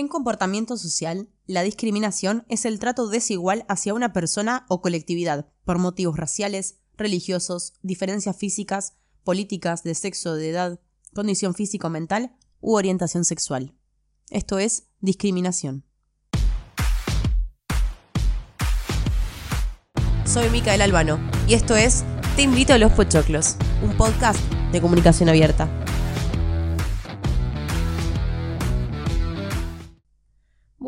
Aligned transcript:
En 0.00 0.08
comportamiento 0.08 0.78
social, 0.78 1.28
la 1.44 1.60
discriminación 1.60 2.46
es 2.48 2.64
el 2.64 2.78
trato 2.78 3.08
desigual 3.08 3.66
hacia 3.68 3.92
una 3.92 4.14
persona 4.14 4.64
o 4.70 4.80
colectividad 4.80 5.50
por 5.66 5.76
motivos 5.76 6.16
raciales, 6.16 6.78
religiosos, 6.96 7.74
diferencias 7.82 8.34
físicas, 8.34 8.94
políticas, 9.24 9.82
de 9.82 9.94
sexo, 9.94 10.36
de 10.36 10.48
edad, 10.48 10.80
condición 11.12 11.52
físico-mental 11.52 12.34
u 12.62 12.76
orientación 12.76 13.26
sexual. 13.26 13.74
Esto 14.30 14.58
es 14.58 14.84
discriminación. 15.00 15.84
Soy 20.24 20.48
Micael 20.48 20.80
Albano 20.80 21.20
y 21.46 21.52
esto 21.52 21.76
es 21.76 22.04
Te 22.36 22.40
invito 22.40 22.72
a 22.72 22.78
los 22.78 22.90
Pochoclos, 22.92 23.56
un 23.82 23.94
podcast 23.98 24.40
de 24.72 24.80
comunicación 24.80 25.28
abierta. 25.28 25.68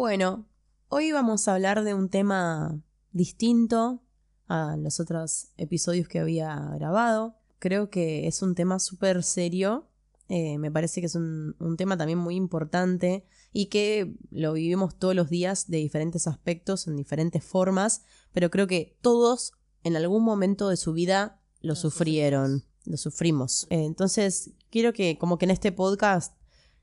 Bueno, 0.03 0.49
hoy 0.89 1.13
vamos 1.13 1.47
a 1.47 1.55
hablar 1.55 1.85
de 1.85 1.95
un 1.95 2.09
tema 2.09 2.77
distinto 3.13 4.03
a 4.49 4.77
los 4.77 4.99
otros 4.99 5.53
episodios 5.59 6.09
que 6.09 6.19
había 6.19 6.57
grabado. 6.75 7.37
Creo 7.61 7.89
que 7.89 8.27
es 8.27 8.43
un 8.43 8.57
tema 8.57 8.81
súper 8.81 9.23
serio. 9.23 9.87
eh, 10.29 10.59
me 10.59 10.73
parece 10.73 11.01
que 11.01 11.07
es 11.07 11.15
un, 11.15 11.55
un 11.61 11.77
tema 11.77 11.97
también 11.97 12.19
muy 12.19 12.35
importante 12.35 13.25
y 13.53 13.67
que 13.67 14.17
lo 14.33 14.55
vivimos 14.55 14.99
todos 14.99 15.15
los 15.15 15.31
días 15.31 15.71
de 15.71 15.77
diferentes 15.77 16.27
aspectos, 16.27 16.89
en 16.89 16.97
diferentes 16.97 17.45
formas, 17.45 18.03
pero 18.33 18.51
creo 18.51 18.67
que 18.67 18.99
todos 19.03 19.53
en 19.85 19.95
algún 19.95 20.25
momento 20.25 20.69
de 20.69 20.79
su 20.79 20.95
vida 20.95 21.41
lo 21.61 21.75
Lo 21.75 21.77
sufrieron, 21.77 22.65
lo 22.87 22.97
sufrimos. 22.97 23.69
Eh, 23.71 23.85
entonces, 23.85 24.51
quiero 24.69 24.93
que 24.93 25.17
como 25.17 25.39
que 25.39 25.45
en 25.45 25.53
este 25.53 25.71
podcast 25.71 26.35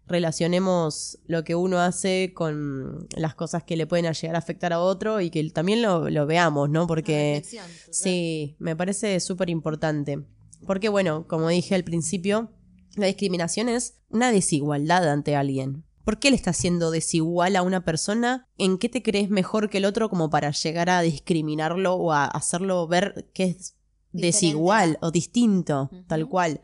relacionemos 0.09 1.19
lo 1.27 1.43
que 1.43 1.55
uno 1.55 1.79
hace 1.79 2.33
con 2.33 3.07
las 3.15 3.35
cosas 3.35 3.63
que 3.63 3.77
le 3.77 3.87
pueden 3.87 4.11
llegar 4.11 4.35
a 4.35 4.39
afectar 4.39 4.73
a 4.73 4.79
otro 4.81 5.21
y 5.21 5.29
que 5.29 5.47
también 5.51 5.81
lo, 5.81 6.09
lo 6.09 6.25
veamos, 6.25 6.69
¿no? 6.69 6.87
Porque 6.87 7.45
sí, 7.91 8.55
me 8.59 8.75
parece 8.75 9.19
súper 9.19 9.49
importante. 9.49 10.25
Porque 10.65 10.89
bueno, 10.89 11.25
como 11.27 11.47
dije 11.47 11.75
al 11.75 11.83
principio, 11.83 12.51
la 12.95 13.05
discriminación 13.05 13.69
es 13.69 13.99
una 14.09 14.31
desigualdad 14.31 15.07
ante 15.09 15.35
alguien. 15.35 15.85
¿Por 16.03 16.17
qué 16.17 16.31
le 16.31 16.35
estás 16.35 16.57
siendo 16.57 16.89
desigual 16.89 17.55
a 17.55 17.61
una 17.61 17.85
persona? 17.85 18.47
¿En 18.57 18.79
qué 18.79 18.89
te 18.89 19.03
crees 19.03 19.29
mejor 19.29 19.69
que 19.69 19.77
el 19.77 19.85
otro 19.85 20.09
como 20.09 20.31
para 20.31 20.49
llegar 20.49 20.89
a 20.89 21.01
discriminarlo 21.01 21.93
o 21.93 22.11
a 22.13 22.25
hacerlo 22.25 22.87
ver 22.87 23.29
que 23.33 23.43
es 23.43 23.75
Diferente. 24.11 24.25
desigual 24.25 24.97
o 25.01 25.11
distinto, 25.11 25.91
tal 26.07 26.27
cual? 26.27 26.61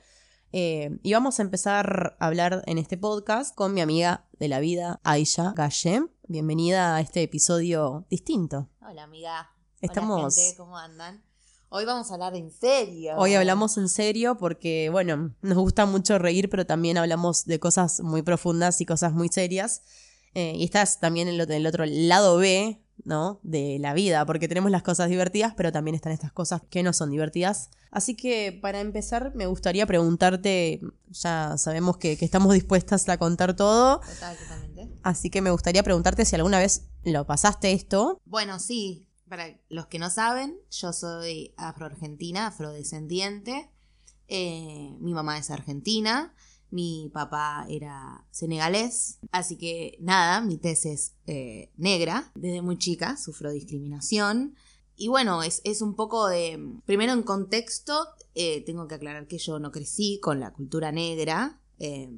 Eh, 0.57 0.99
y 1.03 1.11
vamos 1.11 1.37
a 1.39 1.41
empezar 1.41 2.15
a 2.17 2.27
hablar 2.27 2.63
en 2.65 2.77
este 2.77 2.97
podcast 2.97 3.53
con 3.53 3.73
mi 3.73 3.81
amiga 3.81 4.25
de 4.39 4.47
la 4.47 4.61
vida, 4.61 5.01
Aisha 5.03 5.51
Galle. 5.53 6.03
Bienvenida 6.29 6.95
a 6.95 7.01
este 7.01 7.23
episodio 7.23 8.05
distinto. 8.09 8.69
Hola, 8.79 9.03
amiga. 9.03 9.51
Estamos- 9.81 10.17
Hola, 10.37 10.43
gente, 10.45 10.55
¿cómo 10.57 10.77
andan? 10.77 11.21
Hoy 11.67 11.83
vamos 11.83 12.09
a 12.09 12.13
hablar 12.13 12.37
en 12.37 12.51
serio. 12.51 13.15
Hoy 13.17 13.33
hablamos 13.33 13.77
en 13.77 13.89
serio 13.89 14.37
porque, 14.37 14.87
bueno, 14.89 15.35
nos 15.41 15.57
gusta 15.57 15.85
mucho 15.85 16.19
reír, 16.19 16.49
pero 16.49 16.65
también 16.65 16.97
hablamos 16.97 17.43
de 17.43 17.59
cosas 17.59 17.99
muy 17.99 18.21
profundas 18.21 18.79
y 18.79 18.85
cosas 18.85 19.11
muy 19.11 19.27
serias. 19.27 19.81
Eh, 20.35 20.53
y 20.55 20.63
estás 20.63 21.01
también 21.01 21.27
en 21.27 21.37
el, 21.41 21.51
el 21.51 21.67
otro 21.67 21.83
lado 21.85 22.37
B, 22.37 22.81
¿no? 23.03 23.39
De 23.43 23.77
la 23.79 23.93
vida, 23.93 24.25
porque 24.25 24.47
tenemos 24.47 24.71
las 24.71 24.83
cosas 24.83 25.09
divertidas, 25.09 25.53
pero 25.55 25.71
también 25.71 25.95
están 25.95 26.11
estas 26.11 26.31
cosas 26.31 26.61
que 26.69 26.81
no 26.83 26.93
son 26.93 27.11
divertidas. 27.11 27.69
Así 27.91 28.15
que 28.15 28.57
para 28.61 28.79
empezar, 28.79 29.33
me 29.35 29.45
gustaría 29.47 29.85
preguntarte, 29.85 30.81
ya 31.09 31.57
sabemos 31.57 31.97
que, 31.97 32.17
que 32.17 32.25
estamos 32.25 32.53
dispuestas 32.53 33.07
a 33.09 33.17
contar 33.17 33.55
todo, 33.55 33.99
Total, 33.99 34.37
totalmente. 34.37 34.89
así 35.03 35.29
que 35.29 35.41
me 35.41 35.51
gustaría 35.51 35.83
preguntarte 35.83 36.25
si 36.25 36.35
alguna 36.35 36.59
vez 36.59 36.87
lo 37.03 37.25
pasaste 37.25 37.71
esto. 37.71 38.19
Bueno, 38.25 38.59
sí. 38.59 39.07
Para 39.27 39.47
los 39.69 39.87
que 39.87 39.97
no 39.97 40.11
saben, 40.11 40.55
yo 40.69 40.93
soy 40.93 41.53
afroargentina, 41.57 42.45
afrodescendiente. 42.47 43.71
Eh, 44.27 44.95
mi 44.99 45.13
mamá 45.15 45.37
es 45.39 45.49
argentina. 45.49 46.35
Mi 46.71 47.09
papá 47.13 47.65
era 47.69 48.25
senegalés. 48.31 49.19
Así 49.31 49.57
que 49.57 49.97
nada, 50.01 50.41
mi 50.41 50.57
tez 50.57 50.85
es 50.85 51.13
eh, 51.27 51.71
negra. 51.77 52.31
Desde 52.35 52.61
muy 52.61 52.77
chica 52.77 53.17
sufro 53.17 53.51
discriminación. 53.51 54.55
Y 54.95 55.07
bueno, 55.09 55.43
es, 55.43 55.61
es 55.63 55.81
un 55.81 55.95
poco 55.95 56.27
de... 56.27 56.59
Primero 56.85 57.13
en 57.13 57.23
contexto, 57.23 58.07
eh, 58.33 58.63
tengo 58.65 58.87
que 58.87 58.95
aclarar 58.95 59.27
que 59.27 59.37
yo 59.37 59.59
no 59.59 59.71
crecí 59.71 60.19
con 60.21 60.39
la 60.39 60.53
cultura 60.53 60.91
negra. 60.91 61.61
eh, 61.79 62.09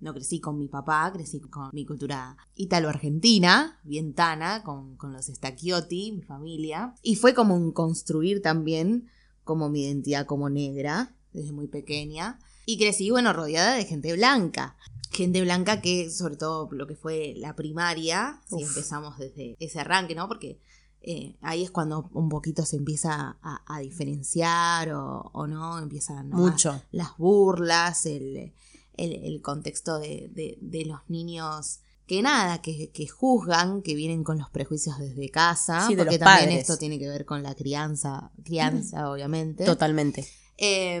no 0.00 0.14
crecí 0.14 0.40
con 0.40 0.58
mi 0.58 0.68
papá, 0.68 1.10
crecí 1.12 1.40
con 1.40 1.70
mi 1.72 1.84
cultura 1.84 2.36
ítalo-argentina, 2.54 3.80
bien 3.82 4.14
tana, 4.14 4.62
con, 4.62 4.96
con 4.96 5.12
los 5.12 5.26
Stacchiotti, 5.26 6.12
mi 6.12 6.22
familia. 6.22 6.94
Y 7.02 7.16
fue 7.16 7.34
como 7.34 7.56
un 7.56 7.72
construir 7.72 8.40
también 8.40 9.08
como 9.44 9.68
mi 9.68 9.84
identidad 9.84 10.26
como 10.26 10.50
negra, 10.50 11.16
desde 11.32 11.52
muy 11.52 11.66
pequeña. 11.66 12.38
Y 12.70 12.76
crecí, 12.76 13.08
bueno, 13.10 13.32
rodeada 13.32 13.76
de 13.76 13.84
gente 13.86 14.12
blanca. 14.12 14.76
Gente 15.10 15.40
blanca 15.40 15.80
que, 15.80 16.10
sobre 16.10 16.36
todo 16.36 16.68
lo 16.70 16.86
que 16.86 16.96
fue 16.96 17.32
la 17.38 17.56
primaria, 17.56 18.42
si 18.46 18.62
empezamos 18.62 19.16
desde 19.18 19.56
ese 19.58 19.80
arranque, 19.80 20.14
¿no? 20.14 20.28
Porque 20.28 20.60
eh, 21.00 21.36
ahí 21.40 21.62
es 21.64 21.70
cuando 21.70 22.10
un 22.12 22.28
poquito 22.28 22.66
se 22.66 22.76
empieza 22.76 23.38
a, 23.40 23.62
a 23.66 23.78
diferenciar 23.80 24.92
o, 24.92 25.30
o 25.32 25.46
no, 25.46 25.78
empiezan 25.78 26.28
¿no? 26.28 26.36
Mucho. 26.36 26.82
las 26.90 27.16
burlas, 27.16 28.04
el, 28.04 28.52
el, 28.98 29.12
el 29.24 29.40
contexto 29.40 29.98
de, 29.98 30.28
de- 30.34 30.58
de 30.60 30.84
los 30.84 31.00
niños 31.08 31.80
que 32.06 32.20
nada, 32.20 32.60
que, 32.60 32.90
que 32.90 33.06
juzgan, 33.08 33.80
que 33.80 33.94
vienen 33.94 34.24
con 34.24 34.38
los 34.38 34.50
prejuicios 34.50 34.98
desde 34.98 35.30
casa, 35.30 35.86
Sí, 35.86 35.96
porque 35.96 36.16
los 36.16 36.18
también 36.18 36.48
padres. 36.50 36.60
esto 36.60 36.76
tiene 36.76 36.98
que 36.98 37.08
ver 37.08 37.24
con 37.24 37.42
la 37.42 37.54
crianza, 37.54 38.30
crianza 38.44 39.10
obviamente. 39.10 39.64
Totalmente. 39.64 40.26
Eh, 40.58 41.00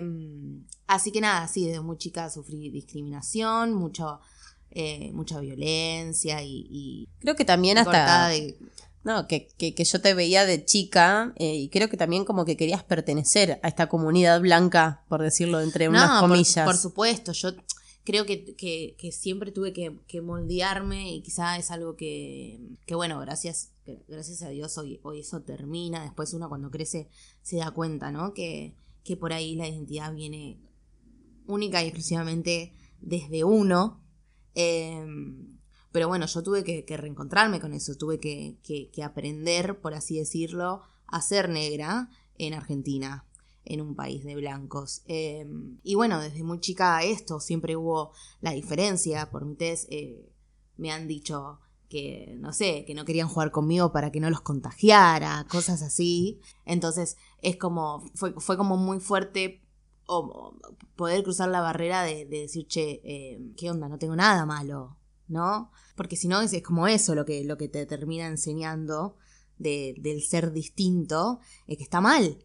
así 0.88 1.12
que 1.12 1.20
nada, 1.20 1.46
sí, 1.46 1.66
desde 1.66 1.80
muy 1.80 1.96
chica 1.98 2.28
sufrí 2.30 2.68
discriminación, 2.70 3.74
mucho, 3.74 4.18
eh, 4.72 5.12
mucha 5.12 5.38
violencia 5.40 6.42
y, 6.42 6.66
y 6.70 7.08
Creo 7.20 7.36
que 7.36 7.44
también 7.44 7.78
hasta... 7.78 8.28
de- 8.28 8.58
No, 9.04 9.26
que, 9.28 9.46
que, 9.56 9.74
que 9.74 9.84
yo 9.84 10.00
te 10.00 10.12
veía 10.14 10.44
de 10.44 10.64
chica 10.64 11.32
eh, 11.36 11.54
y 11.54 11.68
creo 11.68 11.88
que 11.88 11.96
también 11.96 12.24
como 12.24 12.44
que 12.44 12.56
querías 12.56 12.82
pertenecer 12.82 13.60
a 13.62 13.68
esta 13.68 13.88
comunidad 13.88 14.40
blanca, 14.40 15.04
por 15.08 15.22
decirlo 15.22 15.60
entre 15.60 15.88
unas 15.88 16.08
No, 16.08 16.20
por- 16.20 16.30
comillas. 16.30 16.64
Por, 16.66 16.76
supuesto, 16.76 17.32
yo 17.32 17.50
creo 18.04 18.26
que, 18.26 18.54
que- 18.56 19.12
siempre 19.12 19.52
tuve 19.52 19.72
que, 19.72 20.20
moldearme 20.20 21.14
y 21.14 21.20
quizá 21.22 21.56
es 21.58 21.70
algo 21.70 21.94
que, 21.96 22.58
que 22.86 22.94
bueno, 22.94 23.18
gracias, 23.20 23.70
gracias 24.08 24.42
a 24.42 24.48
Dios 24.48 24.76
hoy, 24.76 25.00
hoy 25.02 25.20
eso 25.20 25.40
termina. 25.40 26.02
Después 26.02 26.34
uno 26.34 26.48
cuando 26.48 26.70
crece 26.70 27.08
se 27.42 27.56
da 27.58 27.70
cuenta, 27.70 28.10
¿no? 28.10 28.34
Que, 28.34 28.74
que 29.04 29.16
por 29.16 29.32
ahí 29.32 29.54
la 29.54 29.68
identidad 29.68 30.12
viene 30.12 30.58
única 31.48 31.82
y 31.82 31.86
exclusivamente 31.88 32.72
desde 33.00 33.42
uno. 33.42 34.04
Eh, 34.54 35.04
pero 35.90 36.06
bueno, 36.06 36.26
yo 36.26 36.42
tuve 36.42 36.62
que, 36.62 36.96
reencontrarme 36.96 37.60
con 37.60 37.72
eso, 37.72 37.96
tuve 37.96 38.20
que, 38.20 39.02
aprender, 39.02 39.80
por 39.80 39.94
así 39.94 40.18
decirlo, 40.18 40.82
a 41.06 41.20
ser 41.22 41.48
negra 41.48 42.10
en 42.36 42.54
Argentina, 42.54 43.26
en 43.64 43.80
un 43.80 43.96
país 43.96 44.24
de 44.24 44.36
blancos. 44.36 45.02
Eh, 45.06 45.46
y 45.82 45.94
bueno, 45.94 46.20
desde 46.20 46.44
muy 46.44 46.60
chica 46.60 47.02
esto, 47.02 47.40
siempre 47.40 47.76
hubo 47.76 48.12
la 48.40 48.52
diferencia. 48.52 49.30
Por 49.30 49.44
mi 49.46 49.56
test 49.56 49.90
eh, 49.90 50.30
me 50.76 50.92
han 50.92 51.08
dicho 51.08 51.58
que, 51.88 52.36
no 52.38 52.52
sé, 52.52 52.84
que 52.84 52.94
no 52.94 53.06
querían 53.06 53.28
jugar 53.28 53.50
conmigo 53.50 53.90
para 53.90 54.12
que 54.12 54.20
no 54.20 54.28
los 54.28 54.42
contagiara, 54.42 55.46
cosas 55.50 55.80
así. 55.82 56.38
Entonces, 56.66 57.16
es 57.40 57.56
como, 57.56 58.04
fue, 58.14 58.34
fue 58.38 58.58
como 58.58 58.76
muy 58.76 59.00
fuerte 59.00 59.67
o- 60.08 60.56
poder 60.96 61.22
cruzar 61.22 61.48
la 61.48 61.60
barrera 61.60 62.02
de, 62.02 62.24
de 62.26 62.40
decir, 62.40 62.66
che, 62.66 63.00
eh, 63.04 63.40
¿qué 63.56 63.70
onda? 63.70 63.88
No 63.88 63.98
tengo 63.98 64.16
nada 64.16 64.44
malo, 64.46 64.96
¿no? 65.28 65.70
Porque 65.96 66.16
si 66.16 66.26
no, 66.28 66.40
es, 66.40 66.52
es 66.52 66.62
como 66.62 66.88
eso 66.88 67.14
lo 67.14 67.24
que, 67.24 67.44
lo 67.44 67.56
que 67.56 67.68
te 67.68 67.86
termina 67.86 68.26
enseñando 68.26 69.16
de- 69.58 69.94
del 69.98 70.22
ser 70.22 70.52
distinto, 70.52 71.40
es 71.66 71.76
que 71.76 71.84
está 71.84 72.00
mal, 72.00 72.44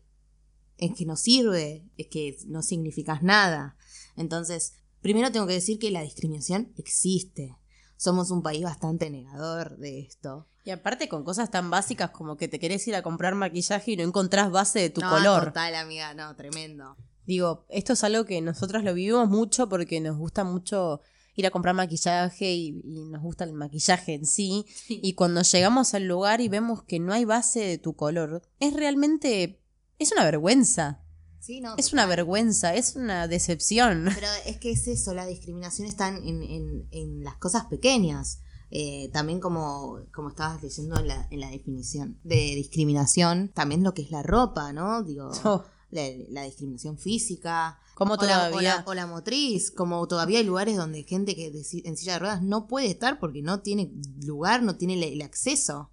es 0.78 0.92
que 0.96 1.06
no 1.06 1.16
sirve, 1.16 1.86
es 1.98 2.08
que 2.08 2.38
no 2.48 2.62
significas 2.62 3.24
nada. 3.24 3.78
Entonces, 4.16 4.74
primero 5.02 5.32
tengo 5.32 5.48
que 5.48 5.54
decir 5.54 5.80
que 5.80 5.92
la 5.92 6.02
discriminación 6.02 6.74
existe. 6.78 7.58
Somos 7.98 8.32
un 8.32 8.42
país 8.44 8.64
bastante 8.64 9.10
negador 9.10 9.78
de 9.78 10.00
esto. 10.02 10.48
Y 10.66 10.72
aparte 10.72 11.08
con 11.10 11.24
cosas 11.24 11.52
tan 11.52 11.70
básicas 11.70 12.10
como 12.12 12.36
que 12.38 12.48
te 12.48 12.60
querés 12.60 12.86
ir 12.88 12.96
a 12.96 13.04
comprar 13.04 13.36
maquillaje 13.36 13.92
y 13.92 13.98
no 13.98 14.04
encontrás 14.04 14.50
base 14.52 14.80
de 14.80 14.90
tu 14.90 15.02
No, 15.02 15.10
color. 15.10 15.46
Total, 15.46 15.76
amiga, 15.76 16.14
no, 16.14 16.36
tremendo. 16.36 16.98
Digo, 17.26 17.66
esto 17.70 17.94
es 17.94 18.04
algo 18.04 18.26
que 18.26 18.42
nosotros 18.42 18.84
lo 18.84 18.94
vivimos 18.94 19.30
mucho 19.30 19.70
porque 19.70 20.00
nos 20.02 20.18
gusta 20.18 20.44
mucho 20.44 21.02
ir 21.36 21.48
a 21.48 21.52
comprar 21.52 21.74
maquillaje 21.74 22.54
y, 22.54 22.82
y 22.84 23.06
nos 23.06 23.22
gusta 23.24 23.44
el 23.44 23.54
maquillaje 23.54 24.14
en 24.14 24.26
sí. 24.26 24.66
Y 24.90 25.14
cuando 25.14 25.42
llegamos 25.42 25.94
al 25.94 26.04
lugar 26.08 26.42
y 26.42 26.50
vemos 26.50 26.84
que 26.84 27.00
no 27.00 27.14
hay 27.14 27.26
base 27.26 27.62
de 27.62 27.78
tu 27.78 27.96
color, 27.96 28.42
es 28.60 28.74
realmente, 28.74 29.60
es 30.00 30.12
una 30.12 30.24
vergüenza. 30.26 31.00
Sí, 31.40 31.60
no, 31.60 31.76
Es 31.78 31.88
total. 31.88 31.94
una 32.00 32.06
vergüenza, 32.06 32.74
es 32.76 32.96
una 32.96 33.28
decepción. 33.28 34.10
Pero 34.16 34.28
es 34.46 34.58
que 34.60 34.72
es 34.72 34.88
eso, 34.88 35.14
la 35.14 35.26
discriminación 35.26 35.88
está 35.88 36.08
en, 36.10 36.44
en- 36.44 36.88
en 36.92 37.24
las 37.24 37.36
cosas 37.38 37.66
pequeñas. 37.66 38.40
Eh, 38.76 39.10
también 39.14 39.40
como, 39.40 40.00
como 40.14 40.30
estabas 40.30 40.62
diciendo 40.62 40.98
en 41.00 41.08
la, 41.08 41.28
en 41.30 41.40
la 41.42 41.50
definición 41.50 42.18
de 42.24 42.56
discriminación, 42.56 43.50
también 43.54 43.84
lo 43.84 43.94
que 43.94 44.02
es 44.04 44.10
la 44.12 44.24
ropa, 44.24 44.72
¿no? 44.74 45.04
Digo, 45.04 45.30
Oh. 45.44 45.64
La, 45.94 46.04
la 46.30 46.44
discriminación 46.44 46.98
física. 46.98 47.80
Como 47.96 48.14
o 48.16 48.18
la- 48.18 48.22
todavía. 48.22 48.58
O 48.58 48.62
la, 48.62 48.84
o 48.88 48.94
la 48.94 49.08
motriz, 49.08 49.72
como 49.72 50.08
todavía 50.08 50.40
hay 50.40 50.46
lugares 50.46 50.76
donde 50.78 51.04
gente 51.04 51.36
que 51.36 51.52
de 51.52 51.64
en 51.86 51.96
silla 51.98 52.14
de 52.14 52.20
ruedas 52.20 52.42
no 52.42 52.68
puede 52.68 52.88
estar 52.88 53.20
porque 53.20 53.42
no 53.42 53.62
tiene 53.62 53.92
lugar, 54.24 54.64
no 54.64 54.76
tiene 54.76 54.96
el, 54.96 55.04
el 55.04 55.22
acceso. 55.22 55.90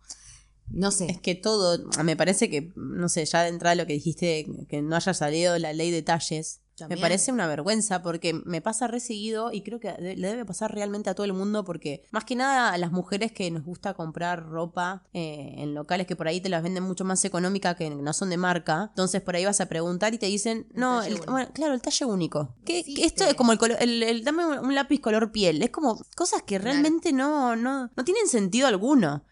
No 0.73 0.91
sé. 0.93 1.06
Es 1.11 1.20
que 1.20 1.35
todo, 1.35 1.85
me 2.05 2.17
parece 2.17 2.49
que, 2.49 2.73
no 2.76 3.08
sé, 3.08 3.25
ya 3.26 3.43
de 3.43 3.49
entrada 3.49 3.75
lo 3.75 3.87
que 3.87 3.94
dijiste, 3.94 4.47
que 4.69 4.82
no 4.82 4.94
haya 4.94 5.12
salido 5.14 5.58
la 5.58 5.73
ley 5.73 5.91
de 5.91 6.02
talles, 6.02 6.61
También. 6.80 6.98
me 6.98 7.02
parece 7.02 7.32
una 7.32 7.46
vergüenza 7.46 8.02
porque 8.02 8.34
me 8.34 8.60
pasa 8.60 8.86
reseguido 8.88 9.52
y 9.52 9.62
creo 9.62 9.80
que 9.80 9.92
le 9.98 10.14
debe 10.28 10.44
pasar 10.44 10.74
realmente 10.74 11.08
a 11.10 11.14
todo 11.14 11.24
el 11.24 11.32
mundo 11.32 11.64
porque 11.64 12.02
más 12.10 12.24
que 12.24 12.36
nada 12.36 12.72
a 12.72 12.78
las 12.78 12.92
mujeres 12.92 13.32
que 13.32 13.50
nos 13.50 13.64
gusta 13.64 13.94
comprar 13.94 14.44
ropa 14.48 15.04
eh, 15.12 15.54
en 15.58 15.74
locales 15.74 16.06
que 16.06 16.16
por 16.16 16.28
ahí 16.28 16.40
te 16.40 16.48
las 16.48 16.62
venden 16.62 16.82
mucho 16.82 17.04
más 17.04 17.24
económica 17.24 17.74
que 17.74 17.90
no 17.90 18.12
son 18.12 18.30
de 18.30 18.36
marca, 18.36 18.86
entonces 18.90 19.20
por 19.22 19.36
ahí 19.36 19.44
vas 19.44 19.60
a 19.60 19.66
preguntar 19.66 20.14
y 20.14 20.18
te 20.18 20.26
dicen, 20.26 20.66
no, 20.74 21.02
el- 21.02 21.18
bueno, 21.26 21.48
claro, 21.52 21.74
el 21.74 21.82
talle 21.82 22.04
único. 22.04 22.54
Que 22.64 22.80
Existe. 22.80 23.04
esto 23.06 23.24
es 23.24 23.34
como 23.34 23.52
el 23.52 23.58
color, 23.58 23.76
el, 23.80 24.02
el- 24.02 24.24
dame 24.24 24.44
un, 24.60 24.74
lápiz 24.74 25.00
color 25.00 25.30
piel, 25.32 25.62
es 25.62 25.70
como 25.70 25.98
cosas 26.16 26.42
que 26.42 26.58
realmente 26.58 27.12
no, 27.12 27.56
no, 27.56 27.90
no 27.96 28.04
tienen 28.04 28.26
sentido 28.28 28.66
alguno. 28.66 29.24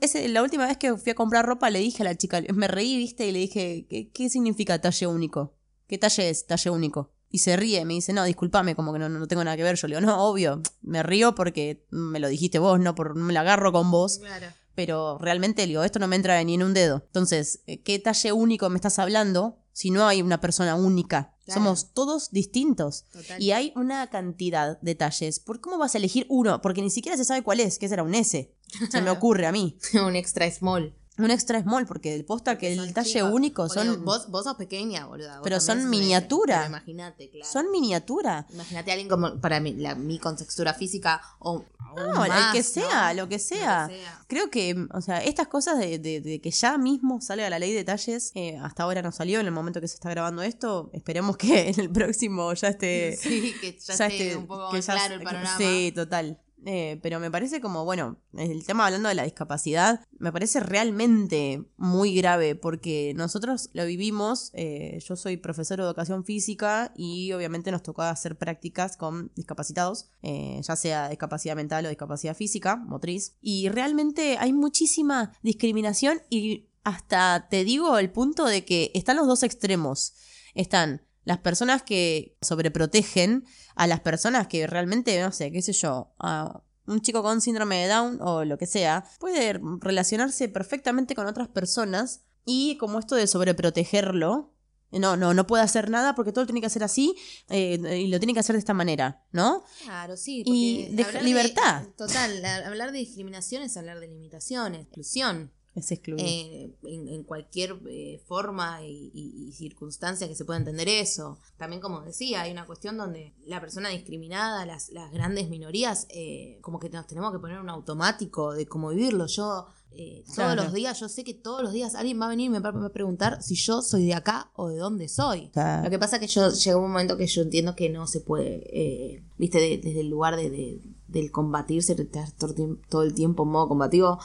Ese- 0.00 0.28
la 0.28 0.42
última 0.42 0.66
vez 0.66 0.76
que 0.76 0.96
fui 0.96 1.12
a 1.12 1.14
comprar 1.14 1.46
ropa 1.46 1.70
le 1.70 1.78
dije 1.78 2.02
a 2.02 2.04
la 2.04 2.14
chica, 2.14 2.42
me 2.54 2.68
reí, 2.68 2.96
viste, 2.98 3.26
y 3.26 3.32
le 3.32 3.38
dije, 3.38 3.86
¿qué, 3.88 4.10
qué 4.12 4.28
significa 4.28 4.80
talle 4.80 5.06
único? 5.06 5.54
¿Qué 5.86 5.98
talle 5.98 6.30
es 6.30 6.46
talle 6.46 6.70
único? 6.70 7.12
Y 7.30 7.38
se 7.38 7.56
ríe, 7.56 7.84
me 7.84 7.94
dice, 7.94 8.12
no, 8.12 8.24
discúlpame, 8.24 8.74
como 8.76 8.92
que 8.92 8.98
no, 8.98 9.08
no 9.08 9.26
tengo 9.28 9.44
nada 9.44 9.56
que 9.56 9.62
ver. 9.62 9.76
Yo 9.76 9.88
le 9.88 9.96
digo, 9.96 10.06
no, 10.06 10.24
obvio, 10.24 10.62
me 10.82 11.02
río 11.02 11.34
porque 11.34 11.84
me 11.90 12.20
lo 12.20 12.28
dijiste 12.28 12.58
vos, 12.58 12.78
no 12.80 12.94
por, 12.94 13.14
me 13.16 13.32
la 13.32 13.40
agarro 13.40 13.72
con 13.72 13.90
vos, 13.90 14.18
Claro. 14.18 14.46
pero 14.74 15.18
realmente 15.18 15.62
le 15.62 15.68
digo, 15.68 15.82
esto 15.82 15.98
no 15.98 16.06
me 16.08 16.16
entra 16.16 16.42
ni 16.44 16.54
en 16.54 16.62
un 16.62 16.72
dedo. 16.72 17.02
Entonces, 17.06 17.60
eh, 17.66 17.82
¿qué 17.82 17.98
talle 17.98 18.32
único 18.32 18.70
me 18.70 18.76
estás 18.76 18.98
hablando 18.98 19.58
si 19.72 19.90
no 19.90 20.06
hay 20.06 20.22
una 20.22 20.40
persona 20.40 20.76
única? 20.76 21.34
Claro. 21.44 21.60
Somos 21.60 21.92
todos 21.92 22.30
distintos. 22.30 23.04
Total. 23.12 23.40
Y 23.42 23.50
hay 23.52 23.72
una 23.76 24.08
cantidad 24.08 24.80
de 24.80 24.94
talles. 24.94 25.38
¿Por 25.40 25.60
cómo 25.60 25.78
vas 25.78 25.94
a 25.94 25.98
elegir 25.98 26.26
uno? 26.28 26.60
Porque 26.62 26.82
ni 26.82 26.90
siquiera 26.90 27.16
se 27.16 27.24
sabe 27.24 27.42
cuál 27.42 27.60
es, 27.60 27.78
que 27.78 27.88
será 27.88 28.02
un 28.02 28.14
S. 28.14 28.52
Se 28.90 29.00
me 29.02 29.10
ocurre 29.16 29.46
a 29.46 29.52
mí. 29.52 29.78
un 30.06 30.16
extra 30.16 30.50
small. 30.50 30.94
Un 31.18 31.30
extra 31.30 31.62
small, 31.62 31.86
porque 31.86 32.14
el 32.14 32.24
posta 32.26 32.58
que 32.58 32.72
el 32.74 32.92
talle 32.92 33.10
chicos. 33.10 33.30
único 33.32 33.68
son, 33.70 34.04
vos, 34.04 34.30
vos 34.30 34.44
sos 34.44 34.56
pequeña, 34.56 35.06
boluda. 35.06 35.36
vos 35.38 35.44
Pero 35.44 35.60
son 35.60 35.88
miniatura. 35.88 36.66
Imagínate, 36.66 37.30
claro. 37.30 37.50
son 37.50 37.70
miniatura. 37.70 38.46
Imagínate 38.52 38.90
a 38.90 38.94
alguien 38.94 39.08
como 39.08 39.40
para 39.40 39.58
mí, 39.60 39.72
la, 39.74 39.94
mi 39.94 40.18
contextura 40.18 40.74
física 40.74 41.22
o. 41.38 41.64
No, 41.96 42.24
el 42.24 42.28
más, 42.28 42.52
que 42.52 42.58
¿no? 42.58 42.64
sea, 42.64 43.14
lo 43.14 43.26
que 43.28 43.38
sea. 43.38 43.84
Lo 43.84 43.88
que 43.88 43.98
sea. 44.00 44.24
Creo 44.26 44.50
que, 44.50 44.86
o 44.92 45.00
sea, 45.00 45.24
estas 45.24 45.48
cosas 45.48 45.78
de, 45.78 45.98
de- 45.98 46.20
de 46.20 46.40
que 46.42 46.50
ya 46.50 46.76
mismo 46.76 47.22
salga 47.22 47.48
la 47.48 47.58
ley 47.58 47.72
de 47.72 47.84
talles, 47.84 48.32
eh, 48.34 48.58
hasta 48.62 48.82
ahora 48.82 49.00
no 49.00 49.12
salió 49.12 49.40
en 49.40 49.46
el 49.46 49.52
momento 49.52 49.80
que 49.80 49.88
se 49.88 49.94
está 49.94 50.10
grabando 50.10 50.42
esto. 50.42 50.90
Esperemos 50.92 51.38
que 51.38 51.70
en 51.70 51.80
el 51.80 51.90
próximo 51.90 52.52
ya 52.52 52.68
esté. 52.68 53.16
Sí, 53.16 53.54
que 53.62 53.72
ya, 53.78 53.94
ya 53.94 54.06
esté 54.08 54.32
esté- 54.32 54.36
un 54.36 54.46
poco 54.46 54.68
que 54.70 54.76
más 54.76 54.86
ya- 54.86 54.92
claro 54.92 55.14
el 55.14 55.22
panorama. 55.22 55.56
Sí, 55.56 55.92
total. 55.94 56.38
Eh, 56.64 56.98
pero 57.02 57.20
me 57.20 57.30
parece 57.30 57.60
como, 57.60 57.84
bueno, 57.84 58.16
el 58.32 58.64
tema 58.64 58.86
hablando 58.86 59.08
de 59.08 59.14
la 59.14 59.24
discapacidad, 59.24 60.00
me 60.18 60.32
parece 60.32 60.60
realmente 60.60 61.64
muy 61.76 62.14
grave 62.14 62.54
porque 62.56 63.12
nosotros 63.14 63.70
lo 63.72 63.84
vivimos, 63.86 64.50
eh, 64.54 64.98
yo 65.06 65.16
soy 65.16 65.36
profesor 65.36 65.78
de 65.78 65.84
educación 65.84 66.24
física 66.24 66.92
y 66.96 67.32
obviamente 67.32 67.70
nos 67.70 67.82
tocó 67.82 68.02
hacer 68.02 68.36
prácticas 68.36 68.96
con 68.96 69.30
discapacitados, 69.36 70.08
eh, 70.22 70.60
ya 70.62 70.76
sea 70.76 71.08
discapacidad 71.08 71.54
mental 71.54 71.86
o 71.86 71.88
discapacidad 71.88 72.34
física, 72.34 72.76
motriz, 72.76 73.36
y 73.40 73.68
realmente 73.68 74.36
hay 74.38 74.52
muchísima 74.52 75.32
discriminación 75.42 76.22
y 76.30 76.68
hasta 76.82 77.48
te 77.48 77.64
digo 77.64 77.98
el 77.98 78.10
punto 78.10 78.44
de 78.46 78.64
que 78.64 78.90
están 78.94 79.16
los 79.16 79.26
dos 79.26 79.42
extremos. 79.42 80.14
Están 80.54 81.02
las 81.26 81.38
personas 81.38 81.82
que 81.82 82.38
sobreprotegen 82.40 83.44
a 83.74 83.86
las 83.86 84.00
personas 84.00 84.46
que 84.46 84.66
realmente, 84.66 85.20
no 85.20 85.30
sé, 85.32 85.52
qué 85.52 85.60
sé 85.60 85.72
yo, 85.74 86.14
a 86.18 86.62
un 86.86 87.00
chico 87.02 87.22
con 87.22 87.40
síndrome 87.40 87.82
de 87.82 87.88
Down 87.88 88.18
o 88.22 88.44
lo 88.44 88.56
que 88.58 88.66
sea, 88.66 89.04
puede 89.18 89.60
relacionarse 89.80 90.48
perfectamente 90.48 91.14
con 91.14 91.26
otras 91.26 91.48
personas 91.48 92.22
y 92.44 92.76
como 92.78 92.98
esto 93.00 93.16
de 93.16 93.26
sobreprotegerlo, 93.26 94.52
no, 94.92 95.16
no, 95.16 95.34
no 95.34 95.46
puede 95.48 95.64
hacer 95.64 95.90
nada 95.90 96.14
porque 96.14 96.30
todo 96.32 96.42
lo 96.44 96.46
tiene 96.46 96.60
que 96.60 96.68
hacer 96.68 96.84
así 96.84 97.16
eh, 97.48 97.74
y 98.00 98.06
lo 98.06 98.18
tiene 98.20 98.32
que 98.34 98.40
hacer 98.40 98.54
de 98.54 98.60
esta 98.60 98.72
manera, 98.72 99.24
¿no? 99.32 99.64
Claro, 99.82 100.16
sí. 100.16 100.44
Y 100.46 101.02
hablar 101.02 101.24
libertad. 101.24 101.82
total, 101.98 102.40
la- 102.40 102.68
hablar 102.68 102.92
de 102.92 102.98
discriminación 102.98 103.62
es 103.64 103.76
hablar 103.76 103.98
de 103.98 104.06
limitaciones, 104.06 104.82
exclusión. 104.82 105.52
Es 105.76 105.92
excluir. 105.92 106.20
eh, 106.26 106.74
en, 106.84 107.06
en 107.08 107.22
cualquier 107.22 107.78
eh, 107.88 108.20
forma 108.26 108.82
y, 108.84 109.10
y- 109.14 109.46
y 109.48 109.52
circunstancia 109.52 110.26
que 110.26 110.34
se 110.34 110.44
pueda 110.44 110.58
entender 110.58 110.88
eso. 110.88 111.38
También, 111.58 111.80
como 111.80 112.00
decía, 112.00 112.40
hay 112.42 112.50
una 112.50 112.66
cuestión 112.66 112.96
donde 112.96 113.34
la 113.44 113.60
persona 113.60 113.90
discriminada, 113.90 114.66
las, 114.66 114.88
las 114.90 115.12
grandes 115.12 115.48
minorías, 115.50 116.06
eh, 116.10 116.58
como 116.62 116.80
que 116.80 116.88
nos 116.90 117.06
tenemos 117.06 117.30
que 117.30 117.38
poner 117.38 117.60
un 117.60 117.68
automático 117.68 118.52
de 118.54 118.66
cómo 118.66 118.88
vivirlo. 118.88 119.26
Yo, 119.26 119.66
eh, 119.92 120.22
todos 120.24 120.34
Claro. 120.36 120.64
los 120.64 120.72
días, 120.72 120.98
yo 120.98 121.08
sé 121.08 121.24
que 121.24 121.34
todos 121.34 121.62
los 121.62 121.72
días 121.72 121.94
alguien 121.94 122.20
va 122.20 122.26
a 122.26 122.30
venir 122.30 122.46
y 122.46 122.50
me 122.50 122.60
va 122.60 122.70
a 122.70 122.88
preguntar 122.90 123.42
si 123.42 123.54
yo 123.54 123.82
soy 123.82 124.06
de 124.06 124.14
acá 124.14 124.50
o 124.54 124.68
de 124.68 124.78
dónde 124.78 125.08
soy. 125.08 125.50
Lo 125.84 125.90
que 125.90 125.98
pasa 125.98 126.16
es 126.16 126.20
que 126.20 126.26
yo 126.28 126.50
llegó 126.50 126.80
un 126.80 126.90
momento 126.92 127.16
que 127.18 127.26
yo 127.26 127.42
entiendo 127.42 127.76
que 127.76 127.88
no 127.90 128.06
se 128.06 128.20
puede, 128.20 128.62
eh, 128.72 129.22
viste, 129.38 129.58
de- 129.58 129.78
desde 129.78 130.00
el 130.00 130.08
lugar 130.08 130.36
de, 130.36 130.48
de- 130.50 130.80
del 131.08 131.30
combatirse, 131.30 131.92
estar 131.92 132.30
todo 132.32 133.02
el 133.02 133.14
tiempo 133.14 133.42
en 133.44 133.48
modo 133.50 133.68
combativo, 133.68 134.18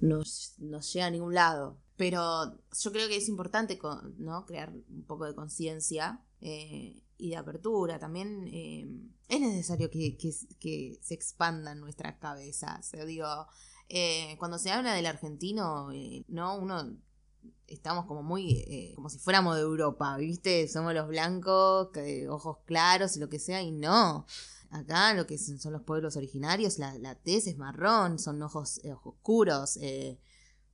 no, 0.00 0.22
no 0.58 0.80
llega 0.80 1.06
a 1.06 1.10
ningún 1.10 1.34
lado. 1.34 1.78
Pero 1.96 2.58
yo 2.78 2.92
creo 2.92 3.08
que 3.08 3.16
es 3.16 3.28
importante 3.28 3.78
¿no? 4.18 4.44
crear 4.44 4.70
un 4.70 5.04
poco 5.04 5.24
de 5.24 5.34
conciencia 5.34 6.20
eh, 6.40 7.02
y 7.16 7.30
de 7.30 7.36
apertura. 7.36 7.98
También 7.98 8.46
eh, 8.52 8.86
es 9.28 9.40
necesario 9.40 9.90
que, 9.90 10.16
que- 10.18 10.34
que 10.60 10.98
se 11.02 11.14
expandan 11.14 11.80
nuestras 11.80 12.16
cabezas. 12.18 12.92
Digo, 13.06 13.26
eh, 13.88 14.36
cuando 14.38 14.58
se 14.58 14.70
habla 14.70 14.92
del 14.94 15.06
argentino, 15.06 15.90
eh, 15.92 16.24
¿no? 16.28 16.58
Uno 16.58 16.96
estamos 17.66 18.06
como 18.06 18.22
muy, 18.22 18.60
eh, 18.68 18.92
como 18.94 19.08
si 19.08 19.18
fuéramos 19.18 19.56
de 19.56 19.62
Europa, 19.62 20.16
¿viste? 20.18 20.68
Somos 20.68 20.94
los 20.94 21.08
blancos, 21.08 21.88
que- 21.92 22.28
ojos 22.28 22.58
claros 22.66 23.16
y 23.16 23.20
lo 23.20 23.28
que 23.28 23.38
sea, 23.38 23.62
y 23.62 23.72
no. 23.72 24.26
Acá 24.76 25.14
lo 25.14 25.26
que 25.26 25.38
son 25.38 25.72
los 25.72 25.82
pueblos 25.82 26.16
originarios, 26.16 26.78
la, 26.78 26.96
la 26.98 27.14
tez 27.14 27.46
es 27.46 27.56
marrón, 27.56 28.18
son 28.18 28.40
ojos, 28.42 28.80
eh, 28.84 28.92
ojos 28.92 29.14
oscuros. 29.14 29.76
eh, 29.80 30.18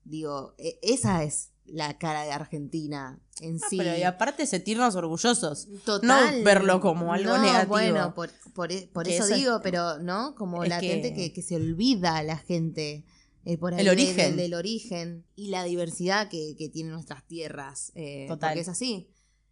digo, 0.05 0.55
e- 0.59 0.79
esa 0.83 1.23
es 1.25 1.51
la 1.65 1.97
cara 1.97 2.25
de 2.25 2.33
Argentina 2.33 3.21
en 3.41 3.57
ah, 3.63 3.67
sí. 3.71 3.77
pero 3.79 3.97
y 3.97 4.03
aparte 4.03 4.47
sentirnos 4.47 4.97
orgullosos. 4.97 5.69
Total. 5.85 6.39
no 6.39 6.45
verlo 6.45 6.81
como 6.81 7.13
algo 7.13 7.37
No, 7.37 7.43
negativo. 7.43 7.69
Bueno, 7.69 8.15
por, 8.15 8.31
por, 8.55 8.73
e- 8.73 8.89
por 8.93 9.07
eso 9.07 9.25
eso 9.25 9.35
es- 9.35 9.41
digo, 9.41 9.61
pero, 9.63 9.99
¿no? 10.01 10.35
Como 10.35 10.65
la 10.65 10.81
que- 10.81 10.89
gente 10.89 11.15
que, 11.15 11.33
que 11.33 11.43
se 11.43 11.55
olvida 11.57 12.17
a 12.17 12.23
la 12.25 12.37
gente. 12.39 13.05
eh, 13.45 13.59
por 13.59 13.75
ahí 13.75 13.81
El 13.81 13.89
origen. 13.89 14.37
de- 14.37 14.43
del 14.43 14.55
origen 14.55 15.25
y 15.37 15.49
la 15.51 15.63
diversidad 15.65 16.29
que, 16.29 16.55
que 16.59 16.69
tienen 16.69 16.93
nuestras 16.93 17.27
tierras. 17.27 17.93
eh, 17.95 18.27
Total. 18.29 18.51
Porque 18.51 18.61
es 18.61 18.69
así. 18.69 19.09